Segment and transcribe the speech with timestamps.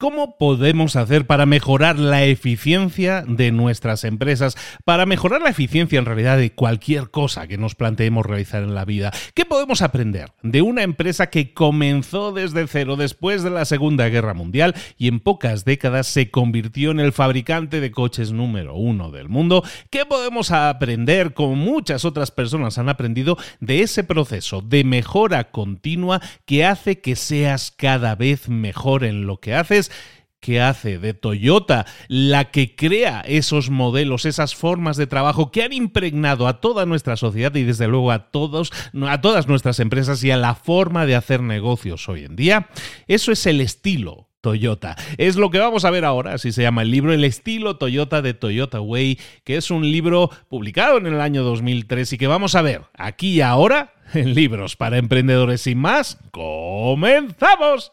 [0.00, 4.56] ¿Cómo podemos hacer para mejorar la eficiencia de nuestras empresas?
[4.86, 8.86] Para mejorar la eficiencia en realidad de cualquier cosa que nos planteemos realizar en la
[8.86, 9.12] vida.
[9.34, 14.32] ¿Qué podemos aprender de una empresa que comenzó desde cero después de la Segunda Guerra
[14.32, 19.28] Mundial y en pocas décadas se convirtió en el fabricante de coches número uno del
[19.28, 19.62] mundo?
[19.90, 26.22] ¿Qué podemos aprender, como muchas otras personas han aprendido, de ese proceso de mejora continua
[26.46, 29.89] que hace que seas cada vez mejor en lo que haces?
[30.40, 35.72] Que hace de Toyota la que crea esos modelos, esas formas de trabajo que han
[35.72, 38.72] impregnado a toda nuestra sociedad y desde luego a todos
[39.06, 42.68] a todas nuestras empresas y a la forma de hacer negocios hoy en día.
[43.06, 44.96] Eso es el estilo Toyota.
[45.18, 48.22] Es lo que vamos a ver ahora, así se llama el libro El estilo Toyota
[48.22, 52.54] de Toyota Way, que es un libro publicado en el año 2003 y que vamos
[52.54, 56.18] a ver aquí y ahora en libros para emprendedores sin más.
[56.30, 57.92] ¡Comenzamos!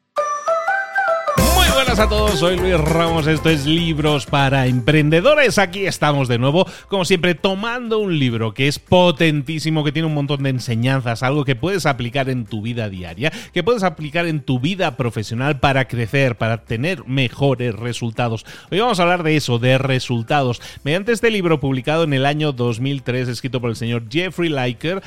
[1.91, 5.57] buenas a todos, soy Luis Ramos, esto es Libros para Emprendedores.
[5.57, 10.13] Aquí estamos de nuevo, como siempre, tomando un libro que es potentísimo, que tiene un
[10.13, 14.39] montón de enseñanzas, algo que puedes aplicar en tu vida diaria, que puedes aplicar en
[14.39, 18.45] tu vida profesional para crecer, para tener mejores resultados.
[18.71, 22.53] Hoy vamos a hablar de eso, de resultados, mediante este libro publicado en el año
[22.53, 25.01] 2003, escrito por el señor Jeffrey Liker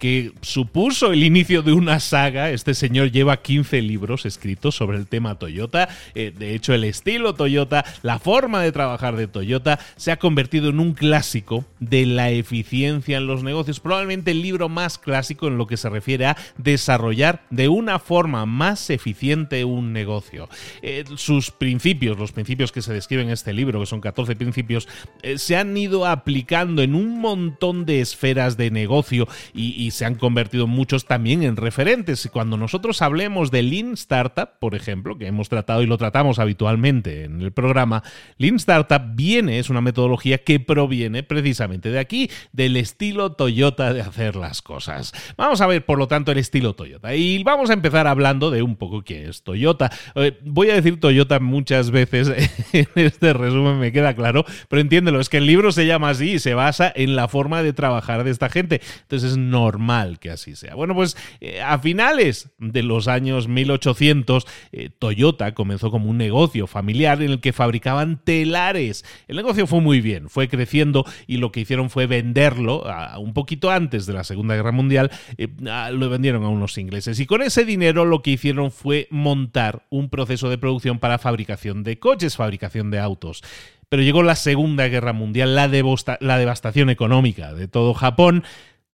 [0.00, 2.50] que supuso el inicio de una saga.
[2.50, 5.88] Este señor lleva 15 libros escritos sobre el tema Toyota.
[6.14, 10.70] Eh, de hecho, el estilo Toyota, la forma de trabajar de Toyota, se ha convertido
[10.70, 13.78] en un clásico de la eficiencia en los negocios.
[13.78, 18.46] Probablemente el libro más clásico en lo que se refiere a desarrollar de una forma
[18.46, 20.48] más eficiente un negocio.
[20.82, 24.88] Eh, sus principios, los principios que se describen en este libro, que son 14 principios,
[25.22, 30.04] eh, se han ido aplicando en un montón de esferas de negocio y y se
[30.04, 32.28] han convertido muchos también en referentes.
[32.32, 37.24] Cuando nosotros hablemos de Lean Startup, por ejemplo, que hemos tratado y lo tratamos habitualmente
[37.24, 38.02] en el programa,
[38.38, 44.02] Lean Startup viene, es una metodología que proviene precisamente de aquí, del estilo Toyota de
[44.02, 45.12] hacer las cosas.
[45.36, 47.14] Vamos a ver, por lo tanto, el estilo Toyota.
[47.14, 49.90] Y vamos a empezar hablando de un poco qué es Toyota.
[50.14, 52.28] Eh, voy a decir Toyota muchas veces
[52.72, 56.32] en este resumen, me queda claro, pero entiéndelo, es que el libro se llama así
[56.32, 58.80] y se basa en la forma de trabajar de esta gente.
[59.02, 59.79] Entonces es normal
[60.20, 60.74] que así sea.
[60.74, 66.66] Bueno, pues eh, a finales de los años 1800, eh, Toyota comenzó como un negocio
[66.66, 69.04] familiar en el que fabricaban telares.
[69.28, 72.84] El negocio fue muy bien, fue creciendo y lo que hicieron fue venderlo
[73.18, 75.48] un poquito antes de la Segunda Guerra Mundial, eh,
[75.92, 77.18] lo vendieron a unos ingleses.
[77.20, 81.82] Y con ese dinero lo que hicieron fue montar un proceso de producción para fabricación
[81.82, 83.42] de coches, fabricación de autos
[83.90, 88.44] pero llegó la Segunda Guerra Mundial, la, devastación económica de todo Japón,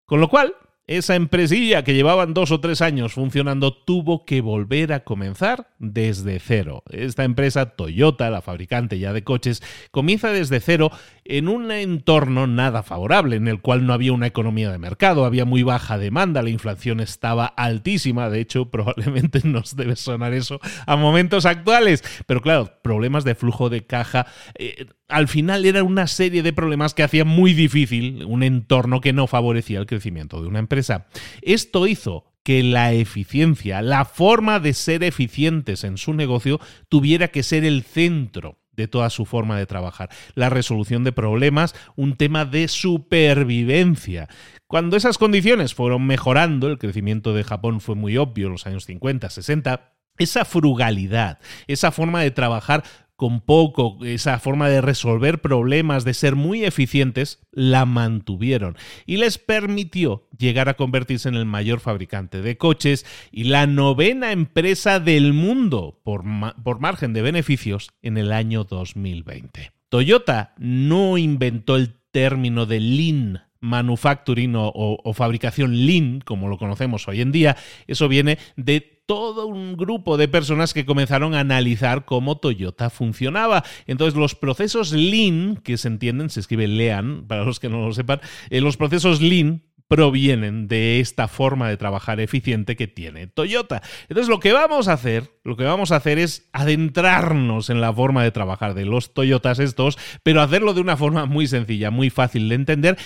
[0.06, 0.54] con lo cual
[0.86, 6.38] esa empresilla que llevaban dos o tres años funcionando tuvo que volver a comenzar desde
[6.38, 6.82] cero.
[6.90, 10.90] Esta empresa, Toyota, la fabricante ya de coches, comienza desde cero
[11.28, 15.44] en un entorno nada favorable, en el cual no había una economía de mercado, había
[15.44, 20.96] muy baja demanda, la inflación estaba altísima, de hecho probablemente nos debe sonar eso a
[20.96, 26.42] momentos actuales, pero claro, problemas de flujo de caja, eh, al final era una serie
[26.42, 30.58] de problemas que hacían muy difícil un entorno que no favorecía el crecimiento de una
[30.58, 31.06] empresa.
[31.42, 37.42] Esto hizo que la eficiencia, la forma de ser eficientes en su negocio, tuviera que
[37.42, 40.10] ser el centro de toda su forma de trabajar.
[40.34, 44.28] La resolución de problemas, un tema de supervivencia.
[44.66, 48.84] Cuando esas condiciones fueron mejorando, el crecimiento de Japón fue muy obvio en los años
[48.84, 52.84] 50, 60, esa frugalidad, esa forma de trabajar
[53.16, 58.76] con poco, esa forma de resolver problemas, de ser muy eficientes, la mantuvieron
[59.06, 64.32] y les permitió llegar a convertirse en el mayor fabricante de coches y la novena
[64.32, 66.24] empresa del mundo por,
[66.62, 69.72] por margen de beneficios en el año 2020.
[69.88, 77.20] Toyota no inventó el término de lean manufacturing o, fabricación lean, como lo conocemos hoy
[77.20, 82.38] en día, eso viene de todo un grupo de personas que comenzaron a analizar cómo
[82.38, 83.64] Toyota funcionaba.
[83.86, 87.92] Entonces, los procesos lean, que se entienden, se escribe lean, para los que no lo
[87.94, 88.20] sepan,
[88.50, 93.82] eh, los procesos lean provienen de esta forma de trabajar eficiente que tiene Toyota.
[94.08, 97.92] Entonces lo que vamos a hacer, lo que vamos a hacer es adentrarnos en la
[97.92, 102.10] forma de trabajar de los Toyotas estos, pero hacerlo de una forma muy sencilla, muy
[102.10, 102.98] fácil de entender.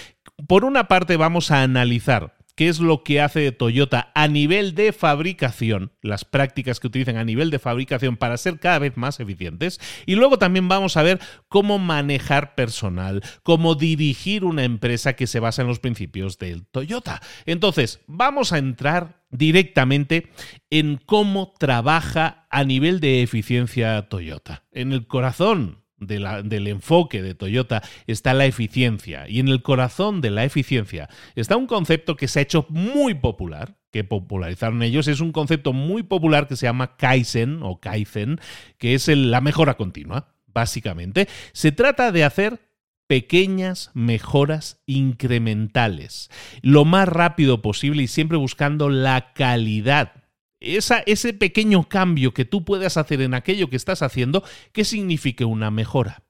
[0.47, 4.93] Por una parte vamos a analizar qué es lo que hace Toyota a nivel de
[4.93, 9.81] fabricación, las prácticas que utilizan a nivel de fabricación para ser cada vez más eficientes.
[10.05, 15.41] Y luego también vamos a ver cómo manejar personal, cómo dirigir una empresa que se
[15.41, 17.23] basa en los principios del Toyota.
[17.47, 20.29] Entonces, vamos a entrar directamente
[20.69, 24.65] en cómo trabaja a nivel de eficiencia Toyota.
[24.73, 30.31] En el corazón del enfoque de Toyota está la eficiencia y en el corazón de
[30.31, 35.21] la eficiencia está un concepto que se ha hecho muy popular, que popularizaron ellos, es
[35.21, 38.41] un concepto muy popular que se llama Kaizen o Kaizen,
[38.79, 41.29] que es la mejora continua, básicamente.
[41.53, 42.61] Se trata de hacer
[43.07, 46.31] pequeñas mejoras incrementales,
[46.63, 50.20] lo más rápido posible y siempre buscando la calidad
[50.61, 55.71] ese pequeño cambio que tú puedas hacer en aquello que estás haciendo, que signifique una
[55.71, 56.23] mejora.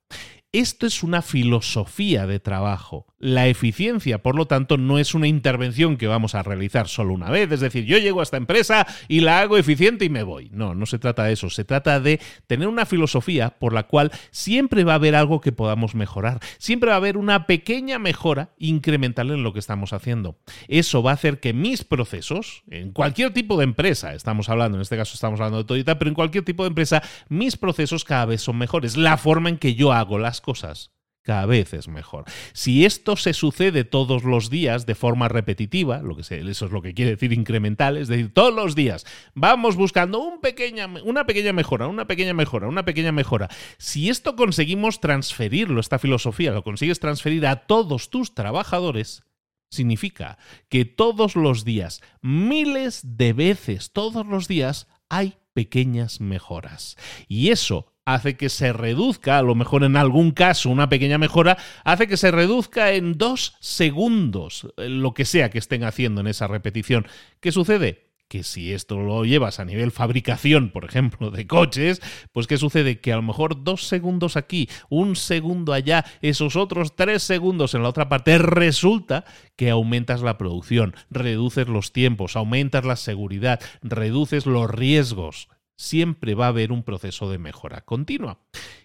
[0.52, 3.06] Esto es una filosofía de trabajo.
[3.22, 7.28] La eficiencia, por lo tanto, no es una intervención que vamos a realizar solo una
[7.28, 10.48] vez, es decir, yo llego a esta empresa y la hago eficiente y me voy.
[10.54, 14.10] No, no se trata de eso, se trata de tener una filosofía por la cual
[14.30, 18.54] siempre va a haber algo que podamos mejorar, siempre va a haber una pequeña mejora
[18.56, 20.38] incremental en lo que estamos haciendo.
[20.68, 24.82] Eso va a hacer que mis procesos, en cualquier tipo de empresa, estamos hablando, en
[24.82, 28.24] este caso estamos hablando de Toyota, pero en cualquier tipo de empresa, mis procesos cada
[28.24, 28.96] vez son mejores.
[28.96, 32.24] La forma en que yo hago las cosas cada vez es mejor.
[32.52, 36.82] Si esto se sucede todos los días de forma repetitiva, lo que eso es lo
[36.82, 42.06] que quiere decir incremental, es decir, todos los días vamos buscando una pequeña mejora, una
[42.06, 43.48] pequeña mejora, una pequeña mejora.
[43.78, 49.22] Si esto conseguimos transferirlo, esta filosofía, lo consigues transferir a todos tus trabajadores,
[49.70, 56.96] significa que todos los días, miles de veces, todos los días, hay pequeñas mejoras.
[57.28, 61.58] Y eso hace que se reduzca, a lo mejor en algún caso una pequeña mejora,
[61.84, 66.26] hace que se reduzca en dos segundos eh, lo que sea que estén haciendo en
[66.26, 67.06] esa repetición.
[67.40, 68.10] ¿Qué sucede?
[68.30, 72.00] que si esto lo llevas a nivel fabricación, por ejemplo, de coches,
[72.30, 73.00] pues ¿qué sucede?
[73.00, 77.82] Que a lo mejor dos segundos aquí, un segundo allá, esos otros tres segundos en
[77.82, 79.24] la otra parte, resulta
[79.56, 85.48] que aumentas la producción, reduces los tiempos, aumentas la seguridad, reduces los riesgos.
[85.80, 88.38] Siempre va a haber un proceso de mejora continua.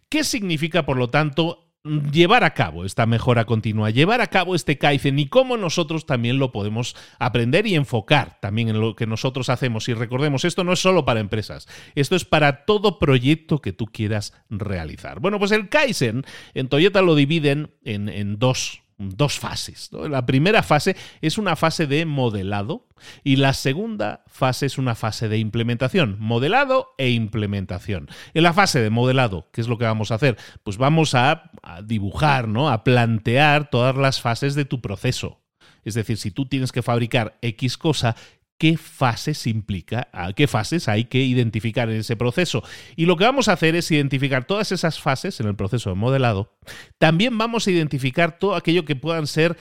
[0.08, 4.78] ¿Qué significa, por lo tanto, llevar a cabo esta mejora continua, llevar a cabo este
[4.78, 9.50] Kaizen y cómo nosotros también lo podemos aprender y enfocar también en lo que nosotros
[9.50, 9.90] hacemos.
[9.90, 13.88] Y recordemos, esto no es solo para empresas, esto es para todo proyecto que tú
[13.88, 15.20] quieras realizar.
[15.20, 16.24] Bueno, pues el Kaizen
[16.54, 19.90] en Toyota lo dividen en, en dos dos fases.
[19.92, 22.88] La primera fase es una fase de modelado
[23.24, 26.18] y la segunda fase es una fase de implementación.
[26.20, 28.10] Modelado e implementación.
[28.34, 30.38] En la fase de modelado, ¿qué es lo que vamos a hacer?
[30.64, 32.70] Pues vamos a, a dibujar, ¿no?
[32.70, 35.42] a plantear todas las fases de tu proceso.
[35.84, 38.16] Es decir, si tú tienes que fabricar X cosa,
[38.58, 42.64] qué fases implica, qué fases hay que identificar en ese proceso.
[42.96, 45.96] Y lo que vamos a hacer es identificar todas esas fases en el proceso de
[45.96, 46.54] modelado.
[46.98, 49.58] También vamos a identificar todo aquello que puedan ser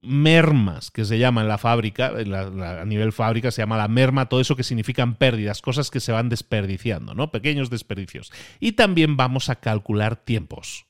[0.00, 4.40] mermas, que se llama en la fábrica, a nivel fábrica se llama la merma, todo
[4.40, 7.30] eso que significan pérdidas, cosas que se van desperdiciando, ¿no?
[7.30, 8.32] Pequeños desperdicios.
[8.60, 10.86] Y también vamos a calcular tiempos.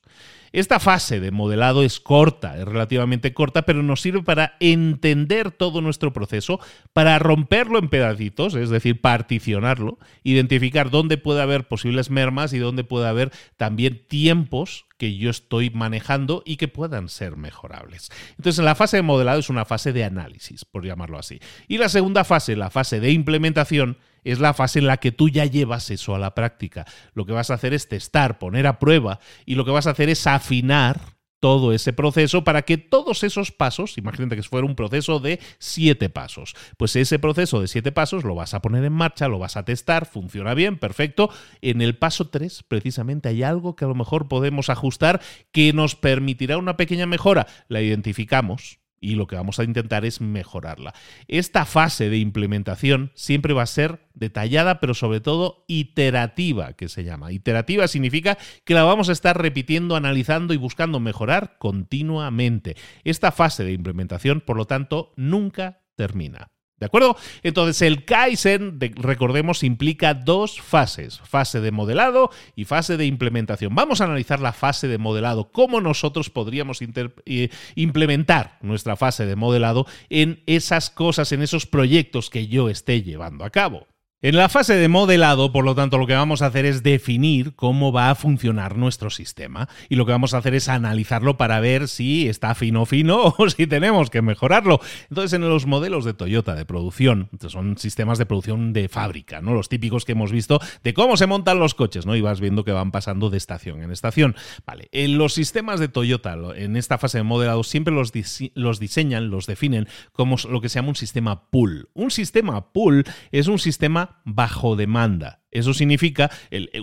[0.51, 5.81] Esta fase de modelado es corta, es relativamente corta, pero nos sirve para entender todo
[5.81, 6.59] nuestro proceso,
[6.93, 12.83] para romperlo en pedacitos, es decir, particionarlo, identificar dónde puede haber posibles mermas y dónde
[12.83, 18.09] puede haber también tiempos que yo estoy manejando y que puedan ser mejorables.
[18.37, 21.39] Entonces, la fase de modelado es una fase de análisis, por llamarlo así.
[21.67, 25.29] Y la segunda fase, la fase de implementación, es la fase en la que tú
[25.29, 26.85] ya llevas eso a la práctica.
[27.13, 29.91] Lo que vas a hacer es testar, poner a prueba y lo que vas a
[29.91, 34.75] hacer es afinar todo ese proceso para que todos esos pasos, imagínate que fuera un
[34.75, 38.93] proceso de siete pasos, pues ese proceso de siete pasos lo vas a poner en
[38.93, 41.29] marcha, lo vas a testar, funciona bien, perfecto.
[41.61, 45.21] En el paso tres, precisamente, hay algo que a lo mejor podemos ajustar
[45.51, 47.47] que nos permitirá una pequeña mejora.
[47.67, 50.93] La identificamos, y lo que vamos a intentar es mejorarla.
[51.27, 57.03] Esta fase de implementación siempre va a ser detallada, pero sobre todo iterativa, que se
[57.03, 57.31] llama.
[57.31, 62.75] Iterativa significa que la vamos a estar repitiendo, analizando y buscando mejorar continuamente.
[63.03, 66.51] Esta fase de implementación, por lo tanto, nunca termina.
[66.79, 67.17] ¿De acuerdo?
[67.43, 73.75] Entonces el Kaizen, recordemos, implica dos fases, fase de modelado y fase de implementación.
[73.75, 79.35] Vamos a analizar la fase de modelado, cómo nosotros podríamos eh, implementar nuestra fase de
[79.35, 83.87] modelado en esas cosas, en esos proyectos que yo esté llevando a cabo.
[84.21, 87.55] En la fase de modelado, por lo tanto, lo que vamos a hacer es definir
[87.55, 91.61] cómo va a funcionar nuestro sistema y lo que vamos a hacer es analizarlo para
[91.61, 94.81] ver si está fino fino o si tenemos que mejorarlo.
[95.09, 99.53] Entonces, en los modelos de Toyota de producción, son sistemas de producción de fábrica, ¿no?
[99.53, 102.13] Los típicos que hemos visto de cómo se montan los coches, ¿no?
[102.13, 104.35] Y vas viendo que van pasando de estación en estación.
[104.67, 108.11] Vale, en los sistemas de Toyota, en esta fase de modelado, siempre los,
[108.53, 111.87] los diseñan, los definen como lo que se llama un sistema pool.
[111.93, 115.39] Un sistema pool es un sistema bajo demanda.
[115.51, 116.29] Eso significa,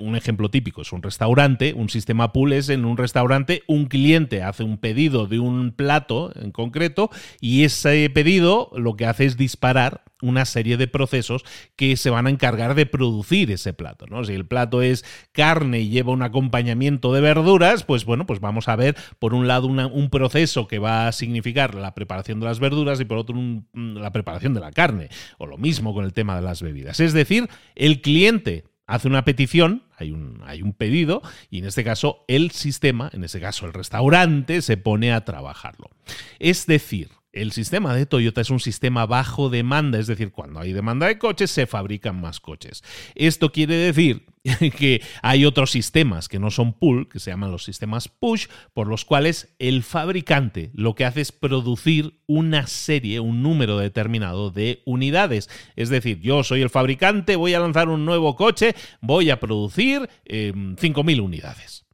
[0.00, 4.42] un ejemplo típico es un restaurante, un sistema pool es en un restaurante, un cliente
[4.42, 9.36] hace un pedido de un plato en concreto y ese pedido lo que hace es
[9.36, 11.44] disparar una serie de procesos
[11.76, 14.06] que se van a encargar de producir ese plato.
[14.06, 14.24] ¿no?
[14.24, 18.68] Si el plato es carne y lleva un acompañamiento de verduras, pues bueno, pues vamos
[18.68, 22.60] a ver por un lado un proceso que va a significar la preparación de las
[22.60, 23.36] verduras y por otro
[23.74, 25.08] la preparación de la carne,
[25.38, 27.00] o lo mismo con el tema de las bebidas.
[27.00, 28.55] Es decir, el cliente
[28.86, 33.24] hace una petición, hay un, hay un pedido, y en este caso el sistema, en
[33.24, 35.90] este caso el restaurante, se pone a trabajarlo.
[36.38, 40.72] Es decir, el sistema de Toyota es un sistema bajo demanda, es decir, cuando hay
[40.72, 42.82] demanda de coches se fabrican más coches.
[43.14, 44.24] Esto quiere decir
[44.78, 48.88] que hay otros sistemas que no son pull, que se llaman los sistemas push, por
[48.88, 54.82] los cuales el fabricante lo que hace es producir una serie, un número determinado de
[54.86, 55.50] unidades.
[55.76, 60.08] Es decir, yo soy el fabricante, voy a lanzar un nuevo coche, voy a producir
[60.24, 61.86] 5.000 em, unidades.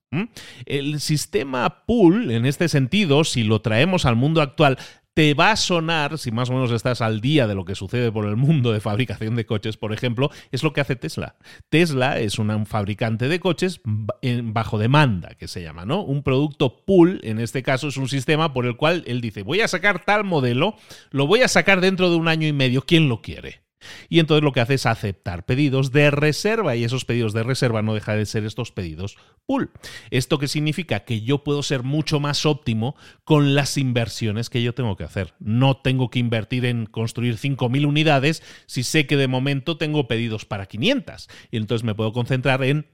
[0.66, 4.78] El sistema pool, en este sentido, si lo traemos al mundo actual,
[5.14, 8.10] te va a sonar, si más o menos estás al día de lo que sucede
[8.10, 11.36] por el mundo de fabricación de coches, por ejemplo, es lo que hace Tesla.
[11.68, 16.02] Tesla es un fabricante de coches bajo demanda, que se llama, ¿no?
[16.02, 19.60] Un producto pool, en este caso, es un sistema por el cual él dice, voy
[19.60, 20.76] a sacar tal modelo,
[21.10, 23.62] lo voy a sacar dentro de un año y medio, ¿quién lo quiere?
[24.08, 27.82] Y entonces lo que hace es aceptar pedidos de reserva y esos pedidos de reserva
[27.82, 29.70] no dejan de ser estos pedidos pool.
[30.10, 31.00] ¿Esto que significa?
[31.00, 35.34] Que yo puedo ser mucho más óptimo con las inversiones que yo tengo que hacer.
[35.38, 40.44] No tengo que invertir en construir 5.000 unidades si sé que de momento tengo pedidos
[40.44, 41.28] para 500.
[41.50, 42.86] Y entonces me puedo concentrar en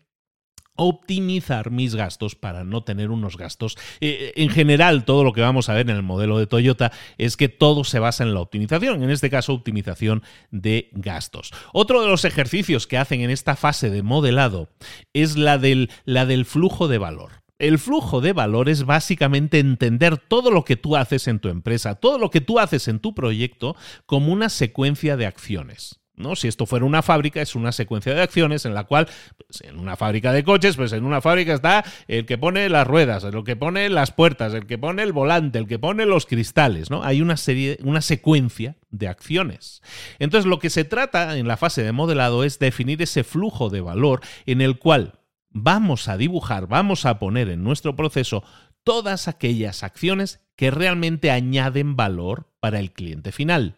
[0.79, 3.77] optimizar mis gastos para no tener unos gastos.
[4.01, 7.37] Eh, en general, todo lo que vamos a ver en el modelo de Toyota es
[7.37, 11.53] que todo se basa en la optimización, en este caso optimización de gastos.
[11.73, 14.71] Otro de los ejercicios que hacen en esta fase de modelado
[15.13, 17.43] es la del flujo de valor.
[17.59, 21.97] El flujo de valor es básicamente entender todo lo que tú haces en tu empresa,
[21.97, 23.75] todo lo que tú haces en tu proyecto
[24.07, 25.99] como una secuencia de acciones.
[26.19, 26.37] ¿No?
[26.37, 29.79] Si esto fuera una fábrica, es una secuencia de acciones en la cual, pues, en
[29.79, 33.45] una fábrica de coches, pues en una fábrica está el que pone las ruedas, el
[33.45, 37.03] que pone las puertas, el que pone el volante, el que pone los cristales, ¿no?
[37.03, 39.83] Hay una serie, una secuencia de acciones.
[40.19, 43.81] Entonces, lo que se trata en la fase de modelado es definir ese flujo de
[43.81, 45.15] valor en el cual
[45.51, 48.45] vamos a dibujar, vamos a poner en nuestro proceso
[48.85, 53.77] todas aquellas acciones que realmente añaden valor para el cliente final.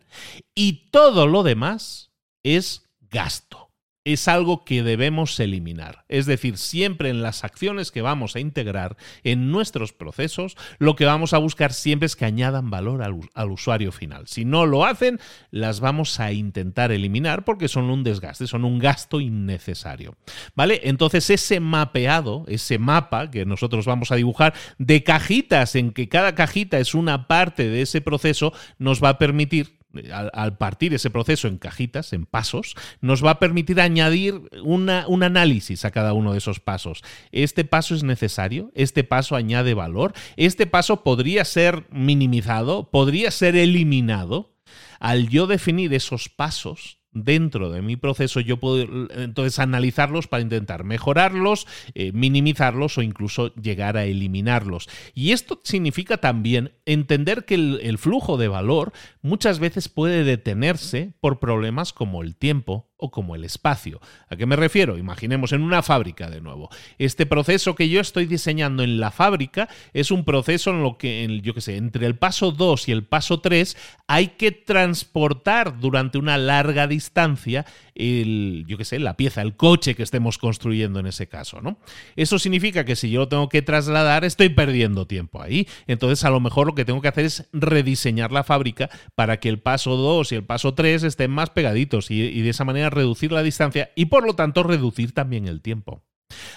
[0.54, 2.09] Y todo lo demás
[2.42, 3.68] es gasto.
[4.02, 6.06] Es algo que debemos eliminar.
[6.08, 11.04] Es decir, siempre en las acciones que vamos a integrar en nuestros procesos, lo que
[11.04, 14.26] vamos a buscar siempre es que añadan valor al, usuario final.
[14.26, 15.20] Si no lo hacen,
[15.50, 20.16] las vamos a intentar eliminar porque son un desgaste, son un gasto innecesario.
[20.54, 20.80] ¿Vale?
[20.84, 26.34] Entonces ese mapeado, ese mapa que nosotros vamos a dibujar de cajitas en que cada
[26.34, 29.79] cajita es una parte de ese proceso, nos va a permitir
[30.12, 35.84] al, partir ese proceso en cajitas, en pasos, nos va a permitir añadir un análisis
[35.84, 37.02] a cada uno de esos pasos.
[37.32, 38.70] ¿Este paso es necesario?
[38.74, 40.12] ¿Este paso añade valor?
[40.36, 42.90] ¿Este paso podría ser minimizado?
[42.90, 44.54] ¿Podría ser eliminado?
[45.00, 50.84] Al yo definir esos pasos, dentro de mi proceso yo puedo entonces analizarlos para intentar
[50.84, 54.88] mejorarlos, eh, minimizarlos o incluso llegar a eliminarlos.
[55.14, 61.40] Y esto significa también entender que el flujo de valor muchas veces puede detenerse por
[61.40, 64.00] problemas como el tiempo o como el espacio.
[64.28, 64.98] ¿A qué me refiero?
[64.98, 66.70] Imaginemos en una fábrica de nuevo.
[66.98, 71.40] Este proceso que yo estoy diseñando en la fábrica es un proceso en lo que,
[71.42, 73.76] yo qué sé, entre el paso 2 y el paso 3
[74.06, 77.64] hay que transportar durante una larga distancia
[77.94, 81.78] el, yo qué sé, la pieza, el coche que estemos construyendo en ese caso, ¿no?
[82.16, 85.68] Eso significa que si yo lo tengo que trasladar, estoy perdiendo tiempo ahí.
[85.86, 89.48] Entonces, a lo mejor lo que tengo que hacer es rediseñar la fábrica para que
[89.48, 93.32] el paso 2 y el paso 3 estén más pegaditos y de esa manera reducir
[93.32, 96.02] la distancia y por lo tanto reducir también el tiempo.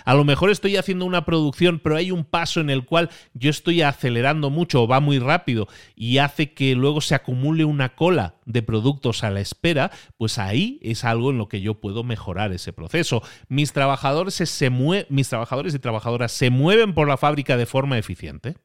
[0.05, 3.49] A lo mejor estoy haciendo una producción, pero hay un paso en el cual yo
[3.49, 8.35] estoy acelerando mucho o va muy rápido y hace que luego se acumule una cola
[8.45, 12.51] de productos a la espera, pues ahí es algo en lo que yo puedo mejorar
[12.53, 13.23] ese proceso.
[13.47, 14.69] Mis trabajadores, se
[15.09, 18.55] mis trabajadores y trabajadoras se mueven por la fábrica de forma eficiente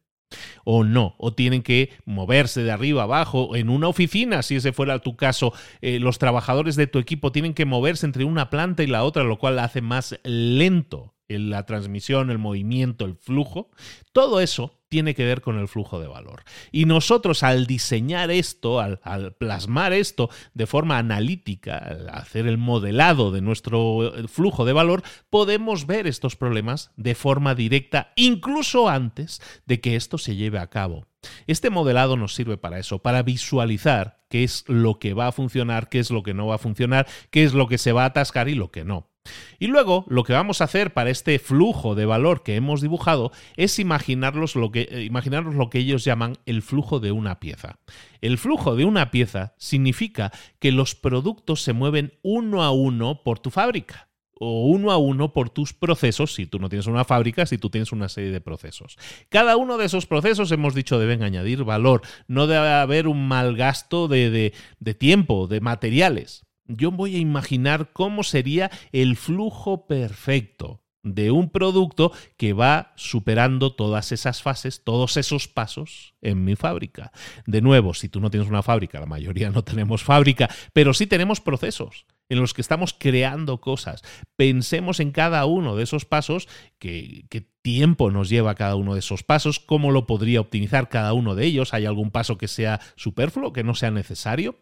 [0.65, 3.57] o no, o tienen que moverse de arriba abajo.
[3.57, 7.55] En una oficina, si ese fuera tu caso, eh, los trabajadores de tu equipo tienen
[7.55, 12.31] que moverse entre una planta y la otra, lo cual hace más lento la transmisión,
[12.31, 13.71] el movimiento, el flujo.
[14.13, 16.45] Todo eso tiene que ver con el flujo de valor.
[16.73, 18.99] Y nosotros al diseñar esto, al,
[19.39, 25.03] plasmar esto de forma analítica, al hacer el modelado de nuestro eh, flujo de valor,
[25.31, 30.69] podemos ver estos problemas de forma directa, incluso antes de que esto se lleve a
[30.69, 31.07] cabo.
[31.47, 35.89] Este modelado nos sirve para eso, para visualizar qué es lo que va a funcionar,
[35.89, 38.07] qué es lo que no va a funcionar, qué es lo que se va a
[38.07, 39.11] atascar y lo que no.
[39.59, 43.33] Y luego lo que vamos a hacer para este flujo de valor que hemos dibujado
[43.57, 45.11] es imaginarnos lo que, eh,
[45.53, 47.79] lo que ellos llaman el flujo de una pieza.
[48.21, 53.39] El flujo de una pieza significa que los productos se mueven uno a uno por
[53.39, 54.09] tu fábrica
[54.41, 57.71] o uno a uno por tus procesos, si tú no tienes una fábrica, si tú
[57.71, 58.97] tienes una serie de procesos.
[59.29, 62.03] Cada uno de esos procesos, hemos dicho, deben añadir valor.
[62.29, 67.93] No debe haber un mal gasto de, de tiempo, de materiales yo voy a imaginar
[67.93, 75.17] cómo sería el flujo perfecto de un producto que va superando todas esas fases, todos
[75.17, 77.13] esos pasos en mi fábrica.
[77.47, 81.07] De nuevo, si tú no tienes una fábrica, la mayoría no tenemos fábrica, pero sí
[81.07, 84.03] tenemos procesos en los que estamos creando cosas.
[84.37, 87.25] Pensemos en cada uno de esos pasos que,
[87.63, 91.45] tiempo nos lleva cada uno de esos pasos, cómo lo podría optimizar cada uno de
[91.45, 94.57] ellos, hay algún paso que sea superfluo, que no sea necesario.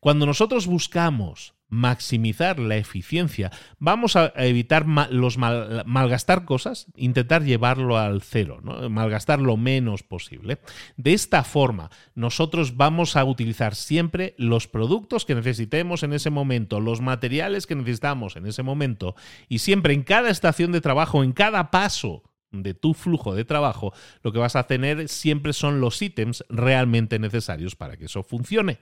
[0.00, 8.22] Cuando nosotros buscamos maximizar la eficiencia, vamos a evitar los malgastar cosas, intentar llevarlo al
[8.22, 10.60] cero, malgastar lo menos posible.
[10.96, 16.80] De esta forma, nosotros vamos a utilizar siempre los productos que necesitemos en ese momento,
[16.80, 19.16] los materiales que necesitamos en ese momento
[19.48, 22.22] y siempre en cada estación de trabajo, en cada paso
[22.62, 23.92] de tu flujo de trabajo,
[24.22, 28.78] lo que vas a tener siempre son los ítems realmente necesarios para que eso funcione.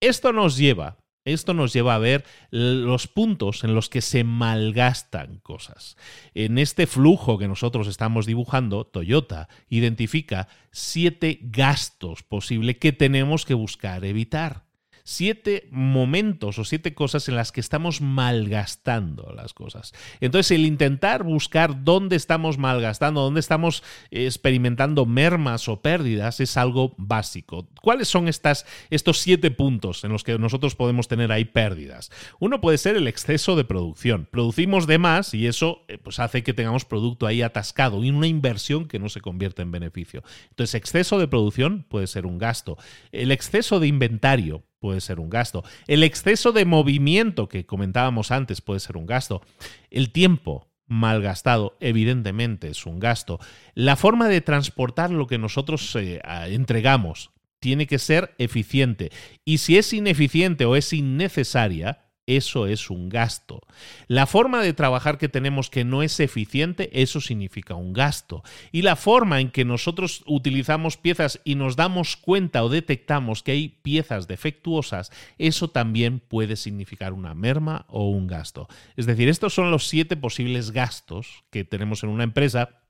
[0.00, 5.38] Esto nos lleva esto nos lleva a ver los puntos en los que se malgastan
[5.40, 5.96] cosas.
[6.34, 13.54] En este flujo que nosotros estamos dibujando, Toyota identifica siete gastos posibles que tenemos que
[13.54, 14.69] buscar evitar
[15.04, 19.92] siete momentos o siete cosas en las que estamos malgastando las cosas.
[20.20, 26.94] Entonces, el intentar buscar dónde estamos malgastando, dónde estamos experimentando mermas o pérdidas es algo
[26.96, 27.68] básico.
[27.80, 32.10] ¿Cuáles son estas, estos siete puntos en los que nosotros podemos tener ahí pérdidas?
[32.38, 34.26] Uno puede ser el exceso de producción.
[34.30, 38.26] Producimos de más y eso eh, pues, hace que tengamos producto ahí atascado y una
[38.26, 40.22] inversión que no se convierte en beneficio.
[40.50, 42.76] Entonces, exceso de producción puede ser un gasto.
[43.12, 45.62] El exceso de inventario puede ser un gasto.
[45.86, 49.42] El exceso de movimiento que comentábamos antes puede ser un gasto.
[49.90, 53.38] El tiempo malgastado evidentemente es un gasto.
[53.74, 59.12] La forma de transportar lo que nosotros eh, entregamos tiene que ser eficiente.
[59.44, 63.60] Y si es ineficiente o es innecesaria, eso es un gasto.
[64.06, 68.42] La forma de trabajar que tenemos que no es eficiente, eso significa un gasto.
[68.72, 73.52] Y la forma en que nosotros utilizamos piezas y nos damos cuenta o detectamos que
[73.52, 78.68] hay piezas defectuosas, eso también puede significar una merma o un gasto.
[78.96, 82.80] Es decir, estos son los siete posibles gastos que tenemos en una empresa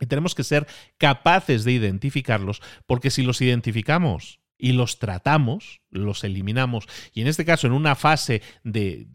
[0.00, 0.66] y tenemos que ser
[0.98, 6.86] capaces de identificarlos porque si los identificamos y los tratamos, los eliminamos.
[7.12, 9.06] Y en este caso, en una fase de,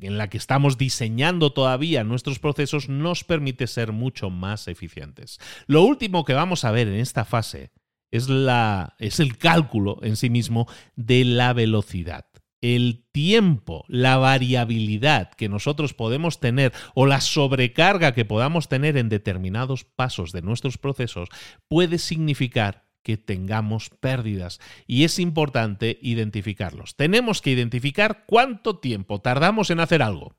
[0.00, 5.38] en la que estamos diseñando todavía nuestros procesos, nos permite ser mucho más eficientes.
[5.68, 7.70] Lo último que vamos a ver en esta fase
[8.10, 10.66] es, la, es el cálculo en sí mismo
[10.96, 12.26] de la velocidad.
[12.60, 19.08] El tiempo, la variabilidad que nosotros podemos tener o la sobrecarga que podamos tener en
[19.08, 21.28] determinados pasos de nuestros procesos
[21.68, 26.96] puede significar que tengamos pérdidas y es importante identificarlos.
[26.96, 30.34] Tenemos que identificar cuánto tiempo tardamos en hacer algo.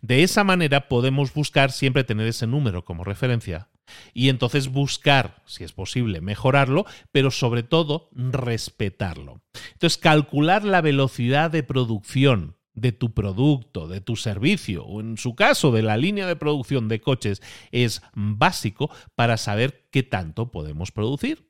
[0.00, 3.68] De esa manera podemos buscar siempre tener ese número como referencia
[4.12, 9.42] y entonces buscar, si es posible, mejorarlo, pero sobre todo respetarlo.
[9.74, 15.36] Entonces, calcular la velocidad de producción de tu producto, de tu servicio, o en su
[15.36, 20.90] caso de la línea de producción de coches, es básico para saber qué tanto podemos
[20.90, 21.46] producir.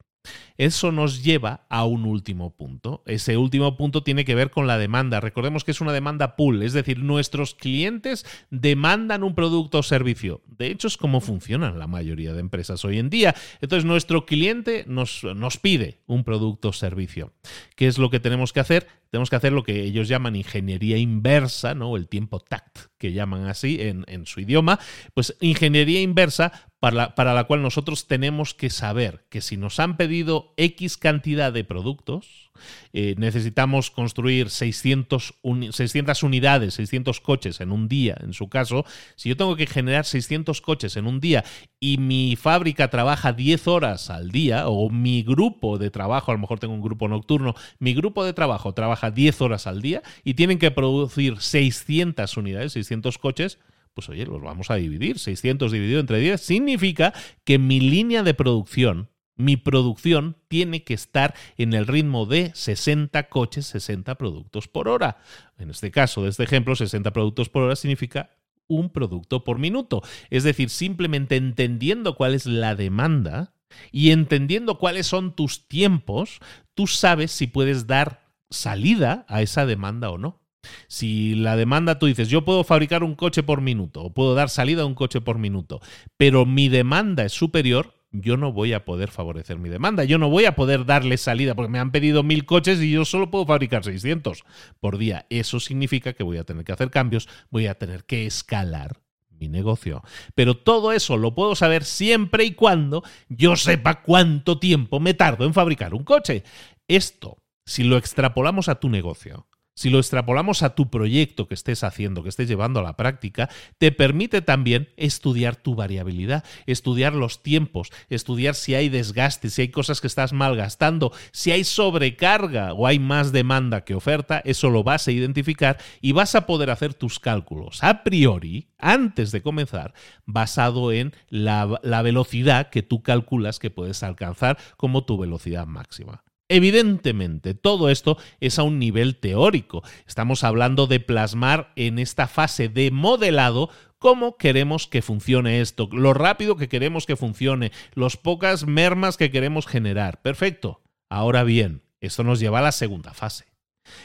[0.57, 3.03] Eso nos lleva a un último punto.
[3.07, 5.21] Ese último punto tiene que ver con la demanda.
[5.21, 10.43] Recordemos que es una demanda pool, es decir, nuestros clientes demandan un producto o servicio.
[10.47, 13.35] De hecho, es como funcionan la mayoría de empresas hoy en día.
[13.61, 17.33] Entonces, nuestro cliente nos, nos pide un producto o servicio.
[17.77, 18.87] ¿Qué es lo que tenemos que hacer?
[19.11, 21.97] Tenemos que hacer lo que ellos llaman ingeniería inversa, ¿no?
[21.97, 24.81] El tiempo TACT, que llaman así en, en su idioma.
[25.15, 26.51] Pues ingeniería inversa
[26.85, 31.65] para la, cual nosotros tenemos que saber que si nos han pedido X cantidad de
[31.65, 32.51] productos,
[32.93, 35.35] eh, necesitamos construir 600,
[35.71, 38.85] 600 unidades, 600 coches en un día, en su caso,
[39.17, 41.43] si yo tengo que generar 600 coches en un día
[41.81, 46.41] y mi fábrica trabaja 10 horas al día, o mi grupo de trabajo, a lo
[46.41, 50.35] mejor tengo un grupo nocturno, mi grupo de trabajo trabaja 10 horas al día y
[50.35, 53.59] tienen que producir 600 unidades, 600 coches,
[53.95, 55.19] pues oye, los vamos a dividir.
[55.19, 61.35] 600 dividido entre 10 significa que mi línea de producción, mi producción tiene que estar
[61.57, 65.19] en el ritmo de 60 coches, 60 productos por hora.
[65.59, 68.31] En este caso, de este ejemplo, 60 productos por hora significa
[68.67, 70.03] un producto por minuto.
[70.31, 73.55] Es decir, simplemente entendiendo cuál es la demanda
[73.91, 76.41] y entendiendo cuáles son tus tiempos,
[76.75, 80.44] tú sabes si puedes dar salida a esa demanda o no.
[80.89, 84.51] Si la demanda tú dices, yo puedo fabricar un coche por minuto o puedo dar
[84.51, 85.81] salida a un coche por minuto,
[86.17, 90.05] pero mi demanda es superior, yo no voy a poder favorecer mi demanda.
[90.05, 93.05] Yo no voy a poder darle salida porque me han pedido mil coches y yo
[93.05, 94.45] solo puedo fabricar 600
[94.79, 95.27] por día.
[95.31, 99.01] Eso significa que voy a tener que hacer cambios, voy a tener que escalar
[99.31, 100.03] mi negocio.
[100.37, 105.45] Pero todo eso lo puedo saber siempre y cuando yo sepa cuánto tiempo me tardo
[105.45, 106.45] en fabricar un coche.
[106.87, 111.85] Esto, si lo extrapolamos a tu negocio, si lo extrapolamos a tu proyecto que estés
[111.85, 117.43] haciendo, que estés llevando a la práctica, te permite también estudiar tu variabilidad, estudiar los
[117.43, 122.87] tiempos, estudiar si hay desgaste, si hay cosas que estás malgastando, si hay sobrecarga o
[122.87, 126.95] hay más demanda que oferta, eso lo vas a identificar y vas a poder hacer
[126.95, 129.95] tus cálculos a priori, antes de comenzar,
[130.27, 136.24] basado en la, la velocidad que tú calculas que puedes alcanzar como tu velocidad máxima.
[136.49, 139.83] Evidentemente, todo esto es a un nivel teórico.
[140.07, 146.13] Estamos hablando de plasmar en esta fase de modelado cómo queremos que funcione esto, lo
[146.13, 150.21] rápido que queremos que funcione, las pocas mermas que queremos generar.
[150.21, 150.83] Perfecto.
[151.09, 153.47] Ahora bien, esto nos lleva a la segunda fase.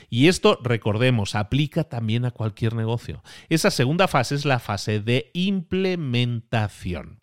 [0.10, 3.23] Y esto, recordemos, aplica también a cualquier negocio.
[3.49, 7.19] Esa segunda fase es la fase de implementación.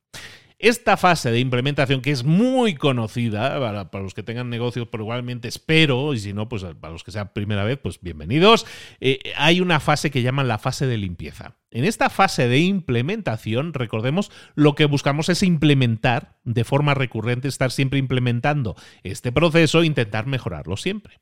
[0.59, 6.15] Esta fase de implementación, que es muy conocida para, los que tengan negocios, probablemente espero,
[6.15, 8.65] y si no, pues para los que sea primera vez, pues bienvenidos,
[9.01, 11.57] eh, hay una fase que llaman la fase de limpieza.
[11.71, 17.71] En esta fase de implementación, recordemos, lo que buscamos es implementar de forma recurrente, estar
[17.71, 21.21] siempre implementando este proceso, intentar mejorarlo siempre.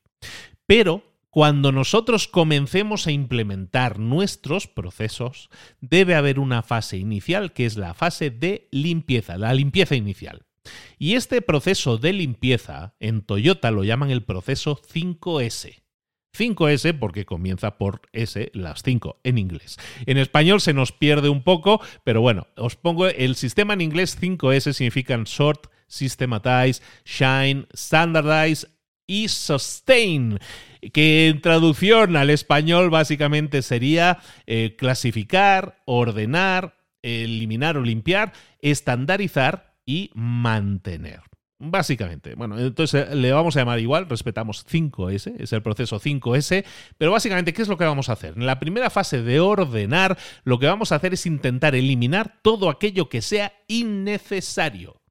[0.65, 5.49] Pero cuando nosotros comencemos a implementar nuestros procesos,
[5.81, 10.45] debe haber una fase inicial que es la fase de limpieza, la limpieza inicial.
[10.97, 15.83] Y este proceso de limpieza en Toyota lo llaman el proceso 5S.
[16.33, 19.75] 5S porque comienza por S, las 5 en inglés.
[20.05, 24.17] En español se nos pierde un poco, pero bueno, os pongo el sistema en inglés
[24.17, 28.67] 5S significan Sort, Systematize, Shine, Standardize,
[29.07, 30.39] y sustain,
[30.93, 40.11] que en traducción al español básicamente sería eh, clasificar, ordenar, eliminar o limpiar, estandarizar y
[40.13, 41.21] mantener.
[41.57, 46.65] Básicamente, bueno, entonces eh, le vamos a llamar igual, respetamos 5S, es el proceso 5S,
[46.97, 48.33] pero básicamente, ¿qué es lo que vamos a hacer?
[48.35, 52.69] En la primera fase de ordenar, lo que vamos a hacer es intentar eliminar todo
[52.69, 55.01] aquello que sea innecesario.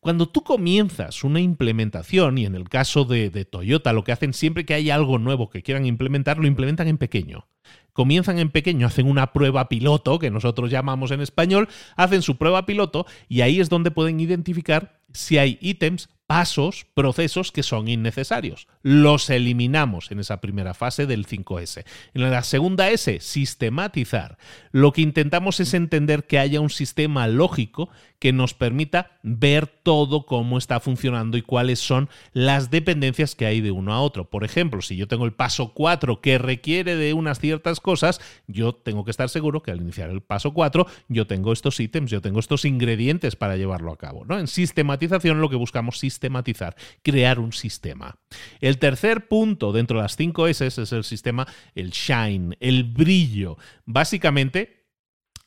[0.00, 4.64] Cuando tú comienzas una implementación, y en el caso de, Toyota lo que hacen siempre
[4.64, 7.46] que hay algo nuevo que quieran implementar, lo implementan en pequeño.
[7.92, 12.64] Comienzan en pequeño, hacen una prueba piloto, que nosotros llamamos en español, hacen su prueba
[12.64, 18.68] piloto y ahí es donde pueden identificar si hay ítems pasos, procesos que son innecesarios.
[18.82, 21.84] Los eliminamos en esa primera fase del 5S.
[22.14, 24.38] En la segunda S, sistematizar.
[24.70, 27.90] Lo que intentamos es entender que haya un sistema lógico
[28.20, 33.60] que nos permita ver todo cómo está funcionando y cuáles son las dependencias que hay
[33.60, 34.30] de uno a otro.
[34.30, 38.74] Por ejemplo, si yo tengo el paso 4 que requiere de unas ciertas cosas, yo
[38.74, 42.20] tengo que estar seguro que al iniciar el paso 4 yo tengo estos ítems, yo
[42.20, 44.24] tengo estos ingredientes para llevarlo a cabo.
[44.26, 44.38] ¿no?
[44.38, 48.18] En sistematización lo que buscamos es sistematizar, crear un sistema.
[48.60, 53.56] El tercer punto dentro de las 5 S es el sistema, el shine, el brillo.
[53.86, 54.80] Básicamente,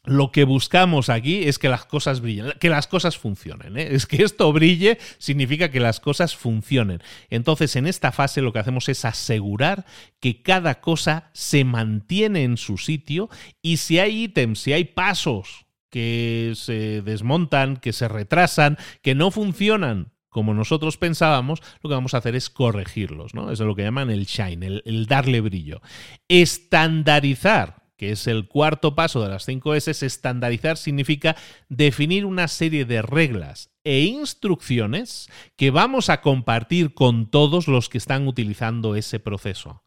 [0.06, 3.78] lo que buscamos aquí es que las cosas brillen, que las cosas funcionen.
[3.78, 3.90] ¿eh?
[3.92, 7.02] Es que esto brille significa que las cosas funcionen.
[7.30, 9.86] Entonces, en esta fase lo que hacemos es asegurar
[10.20, 13.30] que cada cosa se mantiene en su sitio
[13.62, 19.30] y si hay ítems, si hay pasos que se desmontan, que se retrasan, que no
[19.30, 23.52] funcionan como nosotros pensábamos, lo que vamos a hacer es corregirlos, ¿no?
[23.52, 25.82] Eso es lo que llaman el shine, el, darle brillo.
[26.28, 31.38] Estandarizar que es el cuarto paso de las 5 S, estandarizar significa
[31.70, 38.00] definir una serie de reglas e instrucciones que vamos a compartir con todos los que
[38.00, 39.84] están utilizando ese proceso.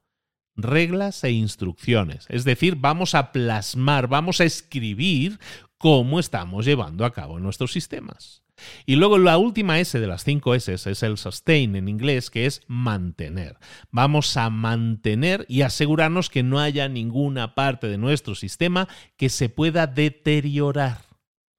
[0.54, 5.38] Reglas e instrucciones, es decir, vamos a plasmar, vamos a escribir
[5.76, 8.45] cómo estamos llevando a cabo nuestros sistemas.
[8.86, 12.46] Y luego la última S de las cinco S es el sustain en inglés, que
[12.46, 13.58] es mantener.
[13.90, 19.48] Vamos a mantener y asegurarnos que no haya ninguna parte de nuestro sistema que se
[19.48, 21.06] pueda deteriorar.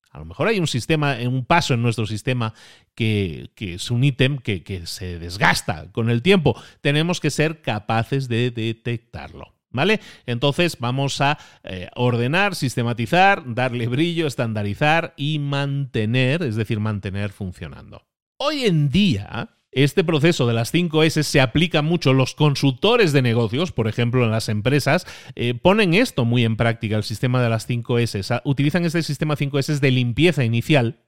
[0.09, 2.53] A lo mejor hay un sistema, un paso en nuestro sistema
[2.95, 6.59] que, es un ítem que se desgasta con el tiempo.
[6.81, 9.56] Tenemos que ser capaces de detectarlo.
[9.77, 10.01] ¿Vale?
[10.25, 18.01] Entonces vamos a eh, ordenar, sistematizar, darle brillo, estandarizar y mantener, es decir, mantener funcionando.
[18.37, 22.11] Hoy en día, este proceso de las 5 S se aplica mucho.
[22.11, 26.95] Los consultores de negocios, por ejemplo, en las empresas, eh, ponen esto muy en práctica,
[26.95, 28.21] el sistema de las 5 S.
[28.45, 31.06] Utilizan este sistema 5 S de limpieza inicial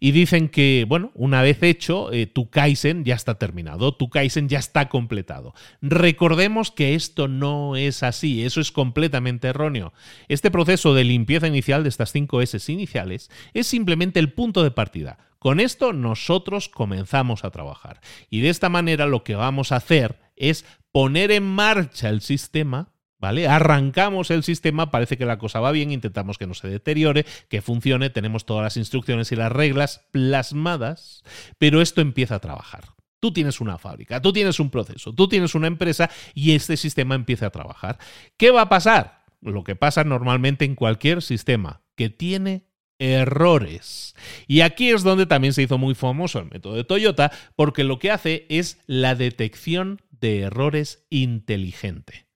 [0.00, 4.48] y dicen que, bueno, una vez hecho, eh, tu Kaizen ya está terminado, tu Kaizen
[4.48, 5.54] ya está completado.
[5.80, 9.92] Recordemos que esto no es así, eso es completamente erróneo.
[10.28, 14.72] Este proceso de limpieza inicial de estas 5 S iniciales es simplemente el punto de
[14.72, 15.18] partida.
[15.38, 18.00] Con esto nosotros comenzamos a trabajar.
[18.30, 22.92] Y de esta manera lo que vamos a hacer es poner en marcha el sistema
[23.22, 23.46] ¿Vale?
[23.46, 27.62] Arrancamos el sistema, parece que la cosa va bien, intentamos que no se deteriore, que
[27.62, 31.22] funcione, tenemos todas las instrucciones y las reglas plasmadas,
[31.56, 32.82] pero esto empieza a trabajar.
[33.20, 37.14] Tú tienes una fábrica, tú tienes un proceso, tú tienes una empresa y este sistema
[37.14, 37.98] empieza a trabajar.
[38.36, 39.22] ¿Qué va a pasar?
[39.40, 42.66] Lo que pasa normalmente en cualquier sistema, que tiene
[42.98, 44.16] errores.
[44.48, 48.00] Y aquí es donde también se hizo muy famoso el método de Toyota, porque lo
[48.00, 52.31] que hace es la detección de errores inteligente.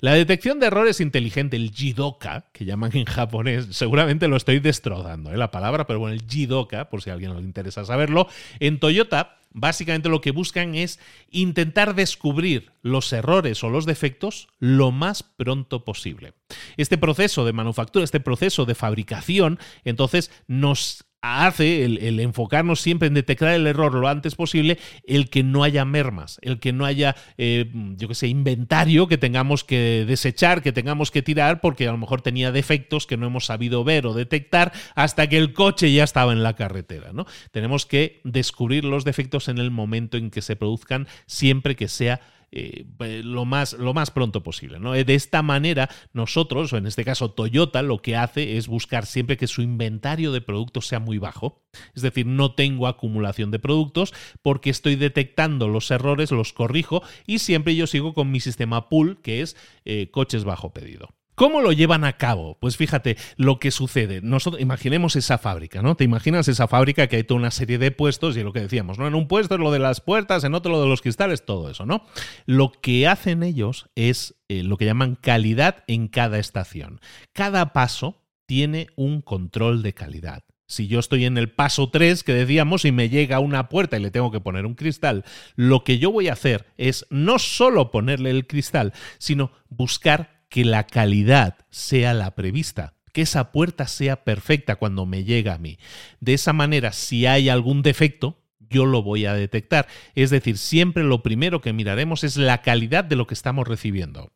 [0.00, 5.32] La detección de errores inteligente, el jidoka, que llaman en japonés, seguramente lo estoy destrozando,
[5.32, 5.36] ¿eh?
[5.36, 8.28] la palabra, pero bueno, el jidoka, por si a alguien le interesa saberlo,
[8.58, 10.98] en Toyota básicamente lo que buscan es
[11.30, 16.34] intentar descubrir los errores o los defectos lo más pronto posible.
[16.76, 23.14] Este proceso de manufactura, este proceso de fabricación, entonces nos hace el, enfocarnos siempre en
[23.14, 27.16] detectar el error lo antes posible, el que no haya mermas, el que no haya,
[27.36, 31.92] eh, yo que sé, inventario que tengamos que desechar, que tengamos que tirar, porque a
[31.92, 35.92] lo mejor tenía defectos que no hemos sabido ver o detectar hasta que el coche
[35.92, 37.12] ya estaba en la carretera.
[37.12, 37.26] ¿no?
[37.50, 42.20] Tenemos que descubrir los defectos en el momento en que se produzcan, siempre que sea
[42.52, 42.84] eh,
[43.24, 44.80] lo, más, lo más pronto posible.
[44.80, 44.92] ¿no?
[44.92, 49.36] De esta manera, nosotros, o en este caso Toyota, lo que hace es buscar siempre
[49.36, 51.62] que su inventario de productos sea muy bajo.
[51.94, 57.38] Es decir, no tengo acumulación de productos porque estoy detectando los errores, los corrijo y
[57.38, 61.19] siempre yo sigo con mi sistema pool, que es eh, coches bajo pedido.
[61.40, 62.58] ¿Cómo lo llevan a cabo?
[62.60, 64.20] Pues fíjate lo que sucede.
[64.20, 65.94] Nosotros, imaginemos esa fábrica, ¿no?
[65.94, 68.98] Te imaginas esa fábrica que hay toda una serie de puestos y lo que decíamos,
[68.98, 69.08] ¿no?
[69.08, 71.70] En un puesto es lo de las puertas, en otro lo de los cristales, todo
[71.70, 72.04] eso, ¿no?
[72.44, 77.00] Lo que hacen ellos es eh, lo que llaman calidad en cada estación.
[77.32, 80.44] Cada paso tiene un control de calidad.
[80.66, 84.02] Si yo estoy en el paso 3 que decíamos y me llega una puerta y
[84.02, 85.24] le tengo que poner un cristal,
[85.56, 90.64] lo que yo voy a hacer es no solo ponerle el cristal, sino buscar que
[90.66, 95.78] la calidad sea la prevista, que esa puerta sea perfecta cuando me llega a mí.
[96.20, 99.88] De esa manera, si hay algún defecto, yo lo voy a detectar.
[100.14, 104.32] Es decir, siempre lo primero que miraremos es la calidad de lo que estamos recibiendo.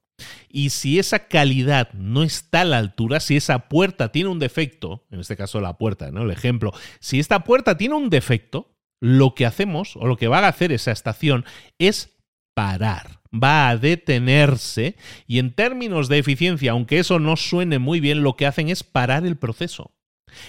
[0.48, 5.04] Y si esa calidad no está a la altura, si esa puerta tiene un defecto,
[5.10, 6.22] en este caso la puerta, ¿no?
[6.22, 10.38] El ejemplo, si esta puerta tiene un defecto, lo que hacemos o lo que va
[10.38, 11.44] a hacer esa estación
[11.78, 12.16] es
[12.54, 18.22] parar, va a detenerse y en términos de eficiencia, aunque eso no suene muy bien,
[18.22, 19.92] lo que hacen es parar el proceso.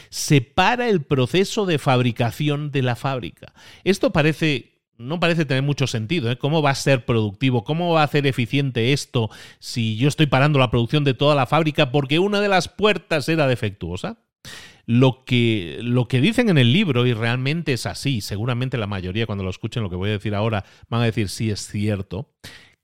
[0.10, 3.54] Se para el proceso de fabricación de la fábrica.
[3.84, 6.32] Esto parece no parece tener mucho sentido.
[6.32, 6.38] ¿eh?
[6.38, 7.64] ¿Cómo va a ser productivo?
[7.64, 11.46] ¿Cómo va a hacer eficiente esto si yo estoy parando la producción de toda la
[11.46, 14.20] fábrica porque una de las puertas era defectuosa?
[14.86, 19.26] Lo que, lo que dicen en el libro, y realmente es así, seguramente la mayoría
[19.26, 22.30] cuando lo escuchen lo que voy a decir ahora van a decir sí es cierto,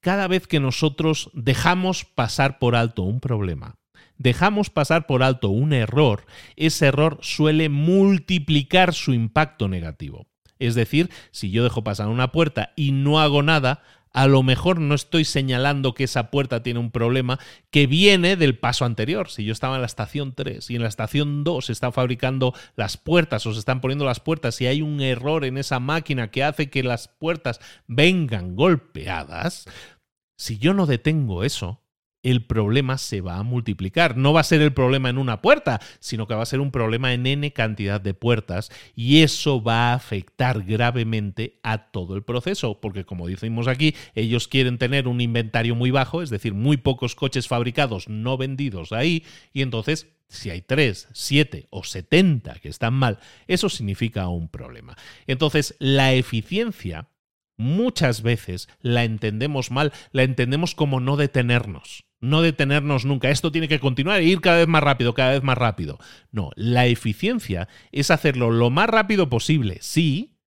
[0.01, 3.75] cada vez que nosotros dejamos pasar por alto un problema,
[4.17, 10.27] dejamos pasar por alto un error, ese error suele multiplicar su impacto negativo.
[10.59, 13.81] Es decir, si yo dejo pasar una puerta y no hago nada,
[14.13, 18.57] a lo mejor no estoy señalando que esa puerta tiene un problema que viene del
[18.57, 19.29] paso anterior.
[19.29, 22.53] Si yo estaba en la estación 3 y en la estación 2 se están fabricando
[22.75, 26.29] las puertas o se están poniendo las puertas y hay un error en esa máquina
[26.29, 29.65] que hace que las puertas vengan golpeadas,
[30.37, 31.81] si yo no detengo eso,
[32.23, 34.17] el problema se va a multiplicar.
[34.17, 36.71] No va a ser el problema en una puerta, sino que va a ser un
[36.71, 42.23] problema en n cantidad de puertas y eso va a afectar gravemente a todo el
[42.23, 46.77] proceso, porque como decimos aquí, ellos quieren tener un inventario muy bajo, es decir, muy
[46.77, 52.69] pocos coches fabricados no vendidos ahí, y entonces si hay 3, 7 o 70 que
[52.69, 54.95] están mal, eso significa un problema.
[55.27, 57.09] Entonces, la eficiencia
[57.57, 63.29] muchas veces la entendemos mal, la entendemos como no detenernos no detenernos nunca.
[63.29, 65.99] Esto tiene que continuar e ir cada vez más rápido, cada vez más rápido.
[66.31, 70.37] No, la eficiencia es hacerlo lo más rápido posible, sí,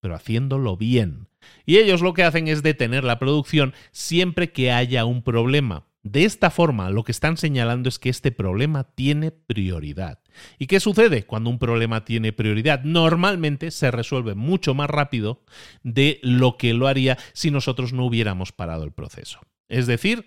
[0.00, 1.28] pero haciéndolo bien.
[1.66, 5.86] Y ellos lo que hacen es detener la producción siempre que haya un problema.
[6.04, 10.18] De esta forma, lo que están señalando es que este problema tiene prioridad.
[10.58, 12.82] ¿Y qué sucede cuando un problema tiene prioridad?
[12.82, 15.44] Normalmente se resuelve mucho más rápido
[15.84, 19.40] de lo que lo haría si nosotros no hubiéramos parado el proceso.
[19.68, 20.26] Es decir,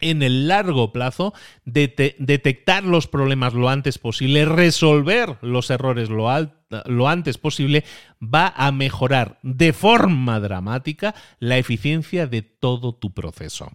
[0.00, 1.34] en el largo plazo,
[1.64, 6.28] detectar los problemas lo antes posible, resolver los errores lo,
[6.86, 7.84] lo, antes posible,
[8.22, 13.72] va a mejorar de forma dramática la eficiencia de todo tu proceso.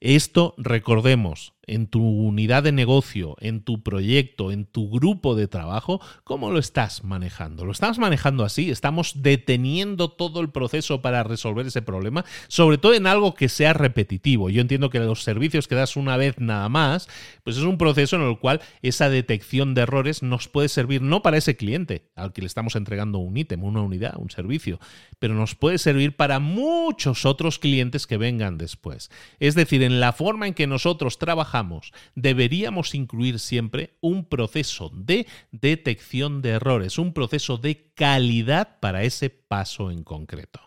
[0.00, 6.00] Esto, recordemos, en tu unidad de negocio, en tu proyecto, en tu grupo de trabajo,
[6.24, 7.64] ¿cómo lo estás manejando?
[7.64, 8.70] ¿Lo estás manejando así?
[8.70, 12.24] ¿Estamos deteniendo todo el proceso para resolver ese problema?
[12.48, 14.50] Sobre todo en algo que sea repetitivo.
[14.50, 17.08] Yo entiendo que los servicios que das una vez nada más,
[17.42, 21.22] pues es un proceso en el cual esa detección de errores nos puede servir no
[21.22, 24.78] para ese cliente al que le estamos entregando un ítem, una unidad, un servicio,
[25.18, 29.10] pero nos puede servir para muchos otros clientes que vengan después.
[29.40, 35.26] Es decir, en la forma en que nosotros trabajamos, deberíamos incluir siempre un proceso de
[35.52, 40.60] detección de errores, un proceso de calidad para ese paso en concreto.